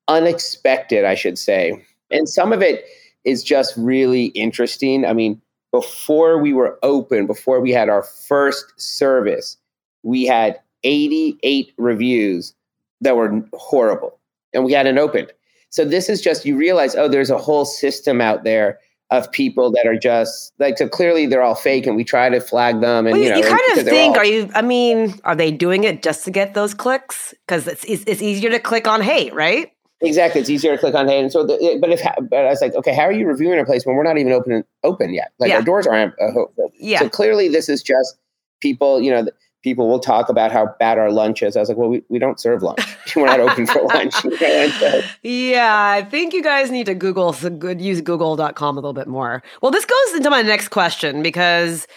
[0.09, 1.85] unexpected i should say.
[2.11, 2.85] And some of it
[3.25, 5.05] is just really interesting.
[5.05, 5.41] I mean
[5.73, 9.57] before we were open before we had our first service
[10.05, 12.55] we had 88 reviews
[13.01, 14.19] that were horrible
[14.53, 15.33] and we hadn't opened.
[15.71, 18.79] So this is just you realize oh there's a whole system out there
[19.11, 22.41] of people that are just like so clearly they're all fake and we try to
[22.41, 25.15] flag them and well, you, know you kind of think all, are you i mean
[25.23, 27.33] are they doing it just to get those clicks?
[27.47, 29.73] Because it's, it's, it's easier to click on hate right?
[30.01, 31.21] Exactly it's easier to click on hate.
[31.21, 33.65] And so the, but if but i was like okay how are you reviewing a
[33.65, 35.33] place when we're not even open open yet?
[35.39, 35.57] Like yeah.
[35.57, 36.45] our doors aren't uh,
[36.79, 36.99] yeah.
[36.99, 38.17] so clearly this is just
[38.61, 39.29] people you know
[39.67, 41.57] people will talk about how bad our lunch is.
[41.57, 42.87] I was like, well, we, we don't serve lunch.
[43.17, 44.15] We're not open for lunch.
[45.25, 49.43] yeah, I think you guys need to Google good use google.com a little bit more.
[49.63, 51.89] Well, this goes into my next question because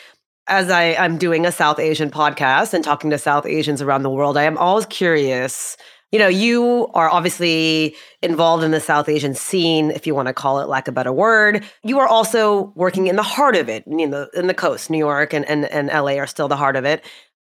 [0.47, 4.10] as I, I'm doing a South Asian podcast and talking to South Asians around the
[4.10, 5.77] world, I am always curious.
[6.12, 10.34] You know, you are obviously involved in the South Asian scene, if you want to
[10.34, 11.63] call it lack a better word.
[11.84, 14.97] You are also working in the heart of it, in the in the coast, New
[14.97, 17.03] York and, and, and LA are still the heart of it.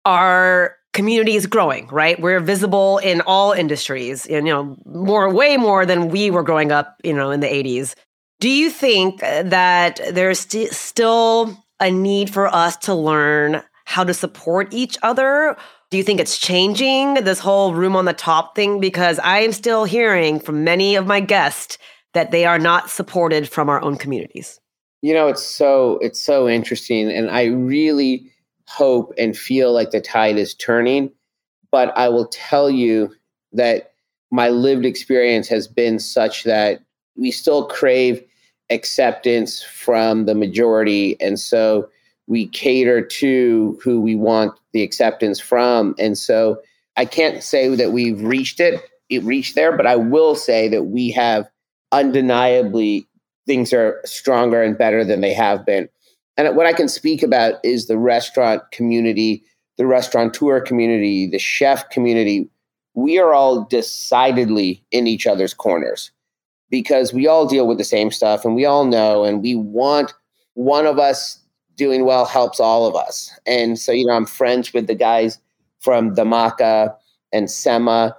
[0.05, 2.21] Are community is growing, right?
[2.21, 6.71] We're visible in all industries, and, you know, more, way more than we were growing
[6.71, 7.95] up, you know, in the 80s.
[8.41, 14.05] Do you think uh, that there's st- still a need for us to learn how
[14.05, 15.57] to support each other?
[15.91, 18.81] Do you think it's changing this whole room on the top thing?
[18.81, 21.79] Because I am still hearing from many of my guests
[22.15, 24.59] that they are not supported from our own communities.
[25.03, 28.32] You know, it's so it's so interesting, and I really
[28.73, 31.11] hope and feel like the tide is turning.
[31.71, 33.15] But I will tell you
[33.53, 33.93] that
[34.31, 36.83] my lived experience has been such that
[37.17, 38.25] we still crave
[38.71, 41.21] acceptance from the majority.
[41.21, 41.89] And so
[42.27, 45.95] we cater to who we want the acceptance from.
[45.99, 46.63] And so
[46.97, 48.81] I can't say that we've reached it,
[49.11, 51.47] it reached there, but I will say that we have
[51.91, 53.07] undeniably
[53.47, 55.89] things are stronger and better than they have been.
[56.37, 59.45] And what I can speak about is the restaurant community,
[59.77, 62.49] the restaurateur community, the chef community.
[62.95, 66.11] We are all decidedly in each other's corners
[66.71, 70.13] because we all deal with the same stuff and we all know and we want
[70.55, 71.39] one of us
[71.77, 73.31] doing well helps all of us.
[73.47, 75.39] And so, you know, I'm friends with the guys
[75.81, 76.95] from Dhamaka
[77.33, 78.15] and Semma.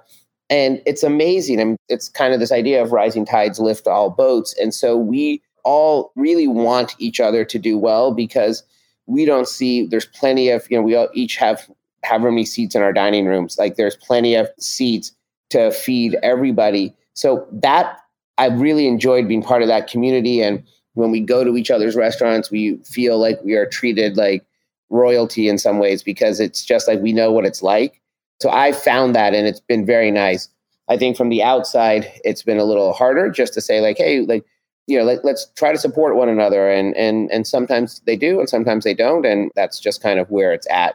[0.50, 1.60] And it's amazing.
[1.60, 4.54] I mean, it's kind of this idea of rising tides lift all boats.
[4.60, 8.62] And so we all really want each other to do well because
[9.06, 11.68] we don't see there's plenty of, you know, we all each have
[12.04, 13.58] however many seats in our dining rooms.
[13.58, 15.12] Like there's plenty of seats
[15.50, 16.94] to feed everybody.
[17.14, 17.98] So that
[18.38, 20.40] I've really enjoyed being part of that community.
[20.40, 20.62] And
[20.94, 24.44] when we go to each other's restaurants, we feel like we are treated like
[24.90, 28.00] royalty in some ways because it's just like we know what it's like.
[28.40, 30.48] So I found that and it's been very nice.
[30.88, 34.20] I think from the outside, it's been a little harder just to say like, hey,
[34.20, 34.44] like,
[34.86, 36.68] you know, let, us try to support one another.
[36.68, 40.30] And and and sometimes they do, and sometimes they don't, and that's just kind of
[40.30, 40.94] where it's at.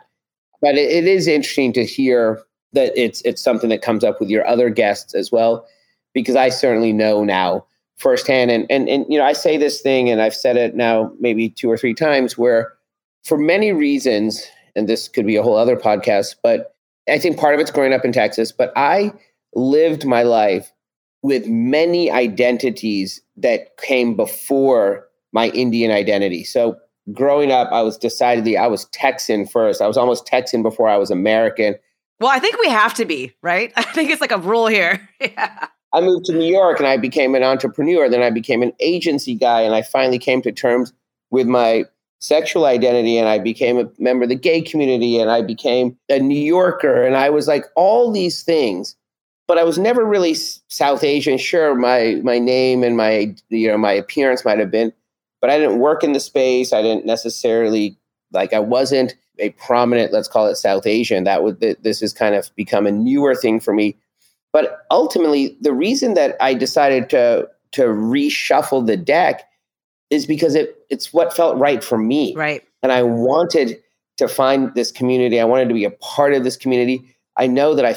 [0.61, 2.41] But it, it is interesting to hear
[2.73, 5.65] that it's it's something that comes up with your other guests as well
[6.13, 7.65] because I certainly know now
[7.97, 8.49] firsthand.
[8.49, 11.49] And, and, and, you know, I say this thing, and I've said it now maybe
[11.49, 12.73] two or three times, where
[13.23, 16.75] for many reasons, and this could be a whole other podcast, but
[17.09, 19.13] I think part of it's growing up in Texas, but I
[19.53, 20.71] lived my life
[21.21, 26.43] with many identities that came before my Indian identity.
[26.43, 26.77] So
[27.13, 29.81] growing up, I was decidedly, I was Texan first.
[29.81, 31.75] I was almost Texan before I was American.
[32.19, 33.71] Well, I think we have to be, right?
[33.77, 35.07] I think it's like a rule here.
[35.21, 35.67] yeah.
[35.93, 38.09] I moved to New York and I became an entrepreneur.
[38.09, 40.93] Then I became an agency guy and I finally came to terms
[41.31, 41.85] with my
[42.19, 46.19] sexual identity and I became a member of the gay community and I became a
[46.19, 48.95] New Yorker and I was like all these things.
[49.49, 51.37] But I was never really South Asian.
[51.37, 54.93] Sure, my my name and my you know my appearance might have been,
[55.41, 56.71] but I didn't work in the space.
[56.71, 57.97] I didn't necessarily
[58.31, 61.25] like I wasn't a prominent, let's call it South Asian.
[61.25, 63.97] That would this has kind of become a newer thing for me
[64.51, 69.47] but ultimately, the reason that I decided to to reshuffle the deck
[70.09, 72.33] is because it it's what felt right for me.
[72.35, 72.63] Right.
[72.81, 73.79] And I wanted
[74.17, 75.39] to find this community.
[75.39, 77.15] I wanted to be a part of this community.
[77.37, 77.95] I know that I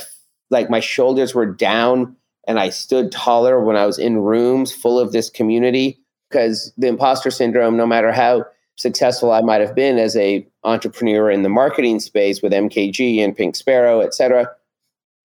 [0.52, 2.14] like my shoulders were down
[2.46, 6.88] and I stood taller when I was in rooms full of this community because the
[6.88, 8.44] imposter syndrome, no matter how
[8.76, 13.36] successful I might have been as a entrepreneur in the marketing space with MKG and
[13.36, 14.48] Pink Sparrow, et cetera,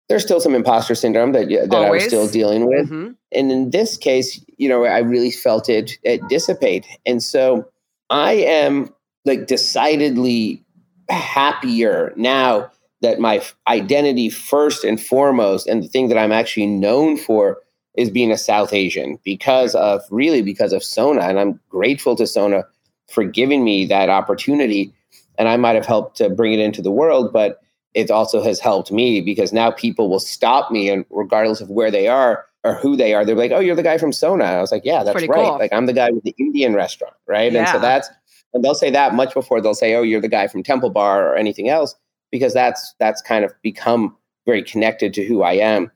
[0.09, 1.89] there's still some imposter syndrome that that Always.
[1.89, 2.87] I was still dealing with.
[2.87, 3.13] Mm-hmm.
[3.33, 6.87] And in this case, you know, I really felt it, it dissipate.
[7.05, 7.69] And so
[8.09, 8.93] I am
[9.25, 10.65] like decidedly
[11.11, 17.17] happier now that my identity first and foremost and the thing that I'm actually known
[17.17, 17.59] for
[17.95, 22.27] is being a South Asian because of really because of Sona and I'm grateful to
[22.27, 22.65] Sona
[23.09, 24.93] for giving me that opportunity
[25.39, 27.61] and I might have helped to bring it into the world but
[27.95, 31.91] it also has helped me because now people will stop me and regardless of where
[31.91, 34.61] they are or who they are, they're like, "Oh, you're the guy from Sona." I
[34.61, 35.31] was like, "Yeah, that's right.
[35.31, 35.59] Cool.
[35.59, 37.61] Like I'm the guy with the Indian restaurant, right?" Yeah.
[37.61, 38.09] And so that's
[38.53, 41.29] and they'll say that much before they'll say, "Oh, you're the guy from Temple Bar"
[41.29, 41.95] or anything else
[42.31, 45.91] because that's that's kind of become very connected to who I am.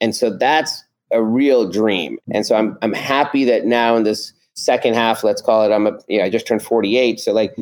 [0.00, 2.18] And so that's a real dream.
[2.32, 5.86] And so I'm I'm happy that now in this second half, let's call it, I'm
[5.86, 7.20] a, you know, I just turned 48.
[7.20, 7.56] So like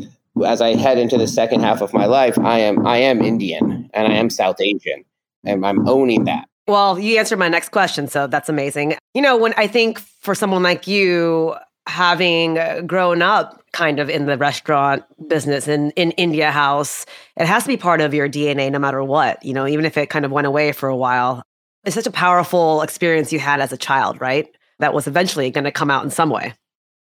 [0.44, 3.88] as I head into the second half of my life, I am I am Indian
[3.94, 5.04] and I am South Asian,
[5.44, 6.48] and I'm owning that.
[6.66, 8.96] Well, you answered my next question, so that's amazing.
[9.14, 11.54] You know, when I think for someone like you,
[11.86, 17.06] having grown up kind of in the restaurant business in in India House,
[17.36, 19.44] it has to be part of your DNA, no matter what.
[19.44, 21.42] You know, even if it kind of went away for a while.
[21.84, 24.48] It's such a powerful experience you had as a child, right?
[24.80, 26.52] That was eventually going to come out in some way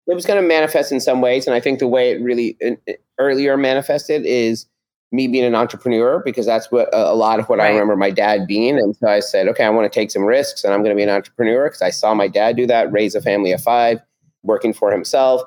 [0.07, 2.55] it was going to manifest in some ways and i think the way it really
[2.63, 4.67] uh, uh, earlier manifested is
[5.11, 7.67] me being an entrepreneur because that's what uh, a lot of what right.
[7.67, 8.77] I remember my dad being.
[8.77, 10.95] And so I said, okay, I want to take some risks and I'm going to
[10.95, 13.99] be an entrepreneur because I saw my dad do that, raise a family of five,
[14.45, 15.41] working for himself.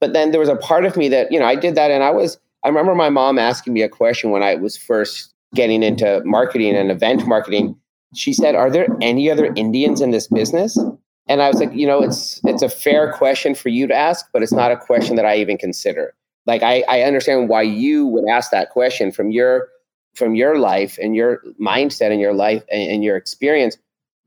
[0.00, 2.02] But then there was a part of me that, you know, I did that and
[2.02, 5.82] I was, I remember my mom asking me a question when I was first getting
[5.82, 7.76] into marketing and event marketing.
[8.14, 10.78] She said, Are there any other Indians in this business?
[11.26, 14.26] And I was like, you know, it's it's a fair question for you to ask,
[14.32, 16.14] but it's not a question that I even consider
[16.46, 19.68] like I, I understand why you would ask that question from your
[20.14, 23.76] from your life and your mindset and your life and, and your experience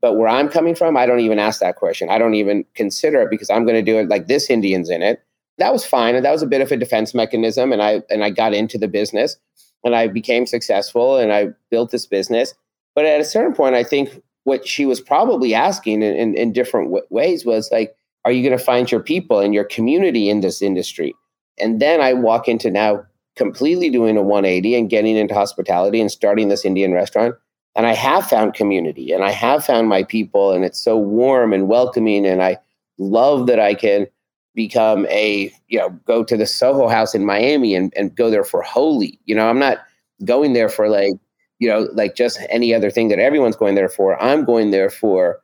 [0.00, 2.08] but where i'm coming from i don't even ask that question.
[2.10, 5.02] I don't even consider it because i'm going to do it like this indian's in
[5.02, 5.22] it.
[5.58, 8.24] That was fine and that was a bit of a defense mechanism and i and
[8.24, 9.36] i got into the business
[9.84, 12.54] and i became successful and i built this business.
[12.94, 16.52] But at a certain point i think what she was probably asking in, in, in
[16.52, 17.94] different w- ways was like
[18.24, 21.14] are you going to find your people and your community in this industry?
[21.58, 23.04] And then I walk into now
[23.36, 27.36] completely doing a 180 and getting into hospitality and starting this Indian restaurant.
[27.76, 31.52] And I have found community and I have found my people, and it's so warm
[31.52, 32.26] and welcoming.
[32.26, 32.58] And I
[32.98, 34.06] love that I can
[34.54, 38.44] become a, you know, go to the Soho house in Miami and, and go there
[38.44, 39.20] for Holi.
[39.26, 39.78] You know, I'm not
[40.24, 41.12] going there for like,
[41.60, 44.20] you know, like just any other thing that everyone's going there for.
[44.20, 45.40] I'm going there for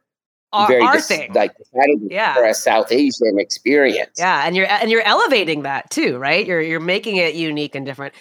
[0.54, 1.32] our, very our dis- thing.
[1.32, 1.52] like
[2.10, 2.34] yeah.
[2.34, 4.18] for a South Asian experience.
[4.18, 6.46] Yeah, and you're and you're elevating that too, right?
[6.46, 8.14] You're you're making it unique and different.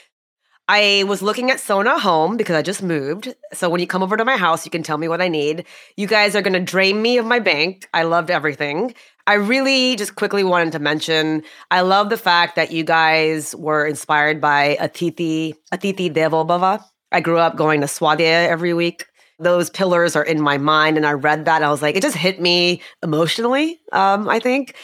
[0.68, 3.34] I was looking at Sona Home because I just moved.
[3.52, 5.66] So when you come over to my house, you can tell me what I need.
[5.98, 7.90] You guys are going to drain me of my bank.
[7.94, 8.94] I loved everything.
[9.28, 13.86] I really just quickly wanted to mention I love the fact that you guys were
[13.86, 16.84] inspired by Atithi Atithi Devo Bhava.
[17.12, 19.06] I grew up going to Swadhyaya every week
[19.40, 20.98] those pillars are in my mind.
[20.98, 21.64] And I read that.
[21.64, 24.76] I was like, it just hit me emotionally, um, I think.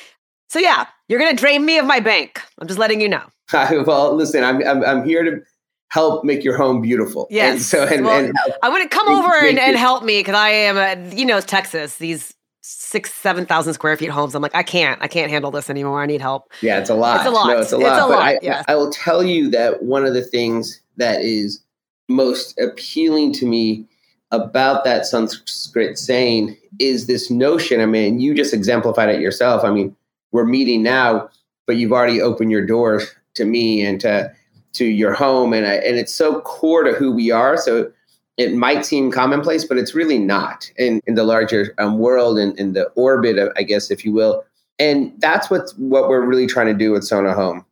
[0.50, 2.42] So, yeah, you're going to drain me of my bank.
[2.60, 3.24] I'm just letting you know.
[3.54, 5.42] well, listen, I'm, I'm, I'm here to
[5.90, 7.28] help make your home beautiful.
[7.30, 7.54] Yes.
[7.54, 10.50] And so, and, well, and I to come over and, and help me because I
[10.50, 14.36] am, a, you know, Texas, these six, 7,000 square feet homes.
[14.36, 16.02] I'm like, I can't, I can't handle this anymore.
[16.02, 16.52] I need help.
[16.62, 17.18] Yeah, it's a lot.
[17.18, 17.48] It's a lot.
[17.48, 17.94] No, it's a lot.
[17.94, 18.22] It's a lot.
[18.22, 18.66] I, yes.
[18.68, 21.64] I will tell you that one of the things that is
[22.08, 23.86] most appealing to me
[24.32, 27.82] about that Sanskrit saying is this notion.
[27.82, 29.64] I mean, you just exemplified it yourself.
[29.64, 29.96] I mean,
[30.32, 31.30] we're meeting now,
[31.66, 34.32] but you've already opened your doors to me and to
[34.74, 37.57] to your home, and I, and it's so core to who we are.
[37.57, 37.91] So
[38.38, 42.57] it might seem commonplace, but it's really not in in the larger um, world and
[42.59, 44.43] in, in the orbit, of, I guess, if you will.
[44.78, 47.65] And that's what what we're really trying to do with Sona Home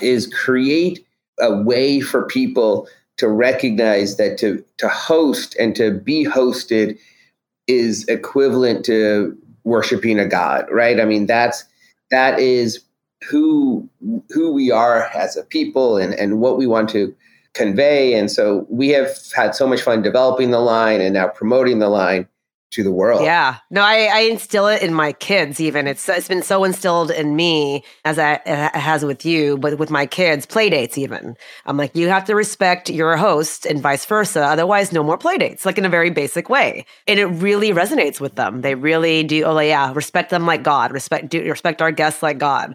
[0.00, 1.04] is create
[1.40, 2.88] a way for people
[3.18, 6.98] to recognize that to to host and to be hosted
[7.66, 11.64] is equivalent to worshiping a god right i mean that's
[12.10, 12.80] that is
[13.28, 13.88] who
[14.30, 17.14] who we are as a people and and what we want to
[17.54, 21.78] convey and so we have had so much fun developing the line and now promoting
[21.80, 22.26] the line
[22.72, 23.22] to the world.
[23.22, 23.58] Yeah.
[23.70, 25.86] No, I, I instill it in my kids even.
[25.86, 29.90] It's it's been so instilled in me as I, it has with you, but with
[29.90, 31.36] my kids, play dates even.
[31.66, 34.42] I'm like, you have to respect your host and vice versa.
[34.42, 36.86] Otherwise, no more play dates, like in a very basic way.
[37.06, 38.62] And it really resonates with them.
[38.62, 40.92] They really do, oh yeah, respect them like God.
[40.92, 42.74] Respect do, respect our guests like God.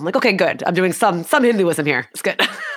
[0.00, 0.62] I'm like, okay, good.
[0.66, 2.08] I'm doing some some Hinduism here.
[2.12, 2.38] It's good.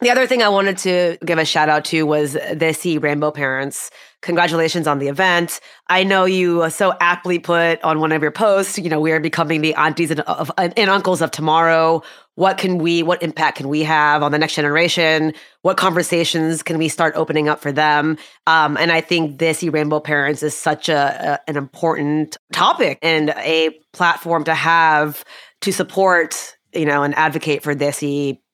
[0.00, 3.90] the other thing I wanted to give a shout out to was Desi Rainbow Parents
[4.26, 5.60] Congratulations on the event.
[5.88, 9.20] I know you so aptly put on one of your posts, you know, we are
[9.20, 12.02] becoming the aunties and, of, and uncles of tomorrow.
[12.34, 15.32] What can we, what impact can we have on the next generation?
[15.62, 18.18] What conversations can we start opening up for them?
[18.48, 22.98] Um, and I think this e Rainbow Parents is such a, a an important topic
[23.02, 25.24] and a platform to have
[25.60, 28.02] to support, you know, and advocate for this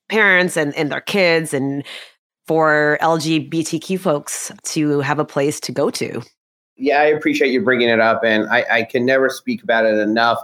[0.08, 1.84] parents and, and their kids and
[2.46, 6.22] for LGBTQ folks to have a place to go to.
[6.76, 8.22] Yeah, I appreciate you bringing it up.
[8.24, 10.38] And I, I can never speak about it enough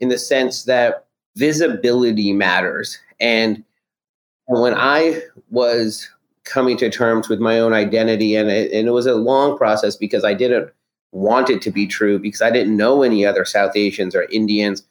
[0.00, 2.98] in the sense that visibility matters.
[3.20, 3.64] And
[4.46, 6.10] when I was
[6.44, 9.96] coming to terms with my own identity, and it, and it was a long process
[9.96, 10.70] because I didn't
[11.12, 14.82] want it to be true because I didn't know any other South Asians or Indians.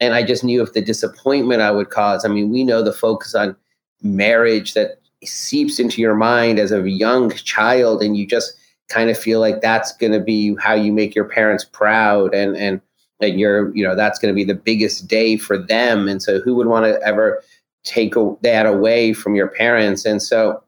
[0.00, 2.24] And I just knew if the disappointment I would cause.
[2.24, 3.56] I mean, we know the focus on
[4.02, 8.54] marriage that seeps into your mind as a young child and you just
[8.88, 12.56] kind of feel like that's going to be how you make your parents proud and
[12.56, 12.80] and
[13.20, 16.40] and you're you know that's going to be the biggest day for them and so
[16.40, 17.42] who would want to ever
[17.84, 20.62] take that away from your parents and so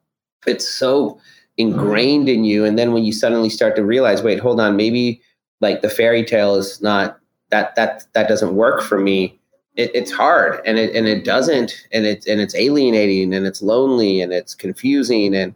[0.47, 1.21] it's so
[1.57, 5.21] ingrained in you and then when you suddenly start to realize wait hold on maybe
[5.61, 7.18] like the fairy tale is not
[7.51, 9.39] that that that doesn't work for me
[9.79, 10.61] it, it's hard.
[10.67, 14.55] And it and it doesn't and it's and it's alienating and it's lonely and it's
[14.55, 15.55] confusing and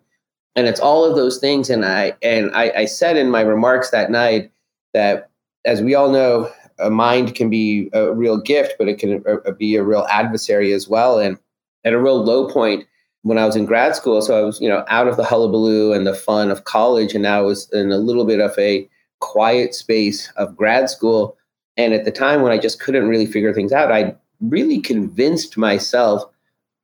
[0.57, 1.69] and it's all of those things.
[1.69, 4.51] And i and I, I said in my remarks that night
[4.95, 5.29] that
[5.67, 9.51] as we all know a mind can be a real gift but it can uh,
[9.53, 11.19] be a real adversary as well.
[11.19, 11.37] And
[11.85, 12.87] at a real low point
[13.25, 15.93] when i was in grad school so i was you know out of the hullabaloo
[15.93, 18.89] and the fun of college and now i was in a little bit of a
[19.21, 21.37] quiet space of grad school
[21.77, 25.57] and at the time when I just couldn't really figure things out, I really convinced
[25.57, 26.25] myself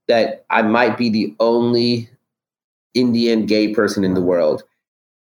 [0.07, 2.09] that I might be the only
[2.95, 4.63] Indian gay person in the world,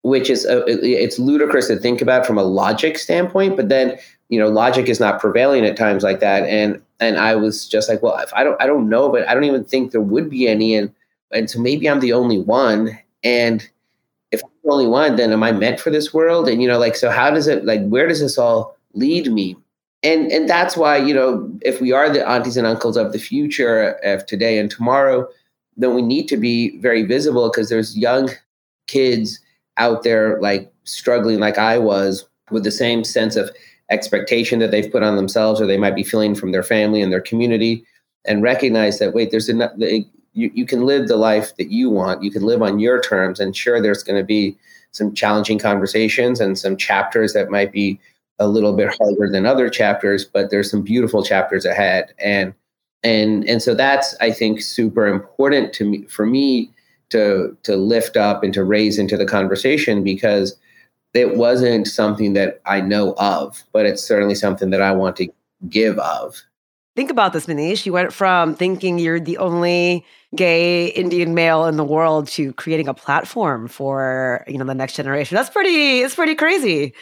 [0.03, 3.55] which is a, it's ludicrous to think about from a logic standpoint.
[3.55, 3.97] But then
[4.29, 7.89] you know, logic is not prevailing at times like that, and and I was just
[7.89, 10.47] like, well, I don't I don't know, but I don't even think there would be
[10.47, 10.93] any, and
[11.31, 13.67] and so maybe I'm the only one, and
[14.31, 16.49] if I'm the only one, then am I meant for this world?
[16.49, 19.55] And you know, like, so how does it like where does this all lead me.
[20.03, 23.19] And and that's why you know if we are the aunties and uncles of the
[23.19, 25.27] future of today and tomorrow
[25.75, 28.29] then we need to be very visible because there's young
[28.85, 29.39] kids
[29.77, 33.49] out there like struggling like i was with the same sense of
[33.89, 37.11] expectation that they've put on themselves or they might be feeling from their family and
[37.11, 37.83] their community
[38.25, 39.71] and recognize that wait there's enough
[40.37, 42.23] you, you can live the life that you want.
[42.23, 44.55] You can live on your terms and sure there's going to be
[44.91, 47.99] some challenging conversations and some chapters that might be
[48.39, 52.13] a little bit harder than other chapters, but there's some beautiful chapters ahead.
[52.19, 52.53] And
[53.03, 56.71] and and so that's I think super important to me for me
[57.09, 60.57] to to lift up and to raise into the conversation because
[61.13, 65.27] it wasn't something that I know of, but it's certainly something that I want to
[65.67, 66.43] give of.
[66.95, 67.85] Think about this, Maneesh.
[67.85, 72.87] You went from thinking you're the only gay Indian male in the world to creating
[72.87, 75.35] a platform for you know the next generation.
[75.35, 76.01] That's pretty.
[76.01, 76.93] It's pretty crazy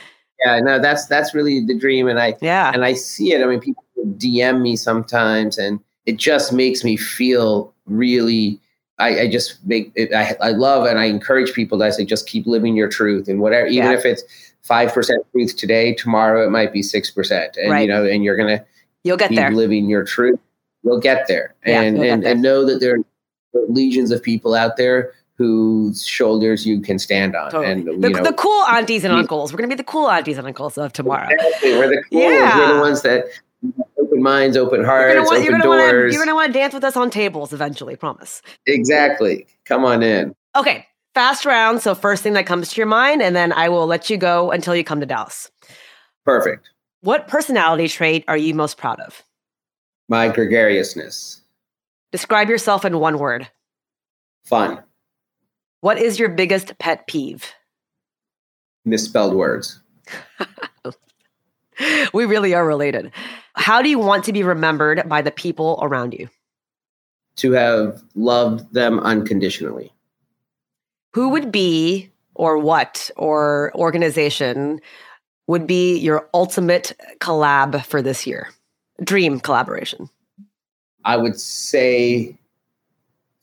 [0.43, 3.45] yeah no that's that's really the dream and i yeah and i see it i
[3.45, 3.83] mean people
[4.17, 8.59] dm me sometimes and it just makes me feel really
[8.99, 12.05] i, I just make it I, I love and i encourage people to I say
[12.05, 13.97] just keep living your truth and whatever even Yeah.
[13.97, 14.23] if it's
[14.63, 17.81] five percent truth today tomorrow it might be six percent and Right.
[17.81, 18.63] you know and you're gonna
[19.03, 19.51] You'll get keep there.
[19.51, 20.39] living your truth
[20.83, 22.31] you'll get there Yeah, and and, there.
[22.33, 22.99] and know that there are
[23.69, 27.71] legions of people out there whose shoulders you can stand on Totally.
[27.71, 29.51] and the, you know the cool aunties and uncles.
[29.51, 31.27] We're gonna be the cool aunties and uncles of tomorrow.
[31.29, 31.77] Exactly.
[31.77, 32.57] We're the cool Yeah.
[32.59, 33.25] We're the ones that
[33.99, 36.13] open minds, open You're hearts, gonna want you're open to doors.
[36.13, 37.95] you're gonna want to dance with us on tables eventually.
[37.95, 38.41] Promise.
[38.65, 39.45] exactly.
[39.65, 40.33] Come on in.
[40.55, 41.81] Okay, fast round.
[41.81, 44.51] So first thing that comes to your mind, and then I will let you go
[44.51, 45.51] until you come to Dallas.
[46.23, 46.69] Perfect.
[47.01, 49.21] What personality trait are you most proud of?
[50.07, 51.41] My gregariousness.
[52.11, 53.47] Describe yourself in one word.
[54.45, 54.79] Fun.
[55.85, 57.53] What is your biggest pet peeve?
[58.85, 59.79] Misspelled words.
[62.11, 63.11] We really are related.
[63.53, 66.29] How do you want to be remembered by the people around you?
[67.35, 69.91] To have loved them unconditionally.
[71.13, 74.79] Who would be, or what, or organization
[75.47, 78.49] would be your ultimate collab for this year?
[79.03, 80.09] Dream collaboration.
[81.03, 82.37] I would say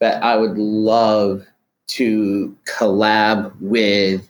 [0.00, 1.46] that I would love
[1.88, 4.28] to collab with,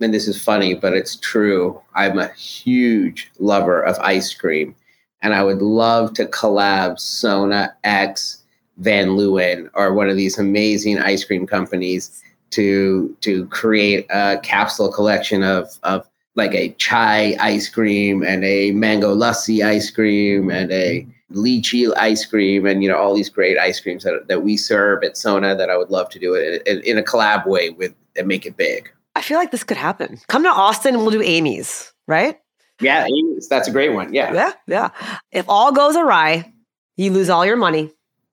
[0.00, 1.80] and this is funny, but it's true.
[1.94, 4.74] I'm a huge lover of ice cream,
[5.22, 8.42] and I would love to collab Sona X
[8.78, 14.90] Van Leeuwen or one of these amazing ice cream companies to to create a capsule
[14.90, 20.70] collection of of like a chai ice cream and a mango lassi ice cream and
[20.72, 24.56] a lychee ice cream and you know all these great ice creams that, that we
[24.56, 27.70] serve at Sona that I would love to do it in, in a collab way
[27.70, 28.90] with and make it big.
[29.14, 30.18] I feel like this could happen.
[30.28, 32.38] Come to Austin and we'll do Amy's, right?
[32.80, 34.12] Yeah, Amy's, that's a great one.
[34.14, 34.32] Yeah.
[34.32, 34.90] Yeah, yeah.
[35.32, 36.52] If all goes awry,
[36.96, 37.92] you lose all your money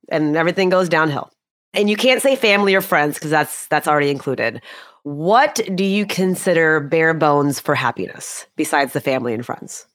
[0.10, 1.32] and everything goes downhill.
[1.74, 4.62] And you can't say family or friends because that's that's already included.
[5.04, 9.86] What do you consider bare bones for happiness besides the family and friends?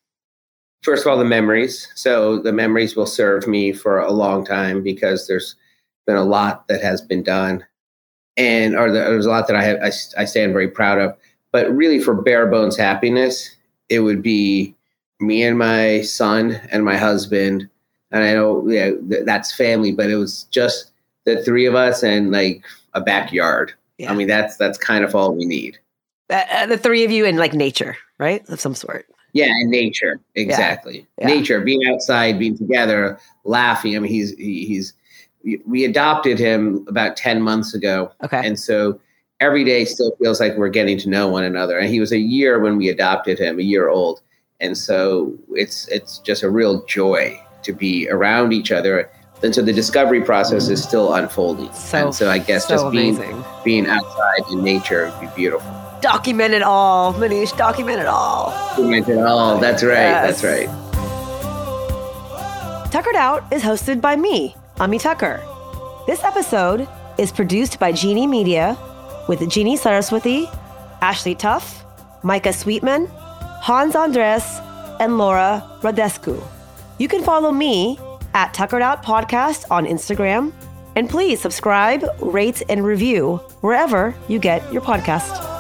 [0.83, 1.89] First of all, the memories.
[1.95, 5.55] So the memories will serve me for a long time because there's
[6.07, 7.65] been a lot that has been done,
[8.37, 11.17] and or there's a lot that I have I, I stand very proud of.
[11.53, 13.55] But really, for bare bones happiness,
[13.89, 14.75] it would be
[15.21, 17.69] me and my son and my husband.
[18.11, 20.91] And I know yeah, th- that's family, but it was just
[21.25, 22.65] the three of us and like
[22.95, 23.73] a backyard.
[23.99, 24.11] Yeah.
[24.11, 25.79] I mean, that's that's kind of all we need.
[26.29, 28.47] Uh, uh, the three of you in like nature, right?
[28.49, 29.07] Of some sort.
[29.33, 31.07] Yeah, and nature exactly.
[31.19, 31.27] Yeah.
[31.29, 33.97] Nature, being outside, being together, laughing.
[33.97, 34.93] I mean, he's he, he's
[35.67, 38.47] we adopted him about ten months ago, Okay.
[38.47, 39.01] and so
[39.41, 41.79] every day still feels like we're getting to know one another.
[41.79, 44.21] And he was a year when we adopted him, a year old,
[44.61, 49.11] and so it's it's just a real joy to be around each other.
[49.43, 51.73] And so the discovery process is still unfolding.
[51.73, 53.45] So, and so I guess so just being amazing.
[53.65, 55.82] being outside in nature would be beautiful.
[56.03, 57.57] Document it all, Maneesh.
[57.57, 58.51] Document it all.
[58.51, 59.59] Document it all.
[59.59, 59.95] that's right.
[59.95, 60.43] Yes.
[60.43, 60.69] That's right.
[62.91, 65.41] Tuckered Out is hosted by me, Ami Tucker.
[66.09, 66.89] This episode
[67.19, 68.77] is produced by Genie Media
[69.29, 70.49] with Jeannie Saraswati,
[71.01, 71.85] Ashley Tuff,
[72.25, 73.07] Micah Sweetman,
[73.63, 74.61] Hans Andres,
[74.99, 76.43] and Laura Radescu.
[76.99, 77.97] You can follow me
[78.35, 80.53] at Tuckered Out Podcast on Instagram.
[80.97, 85.52] And please subscribe, rate, and review wherever you get your podcast.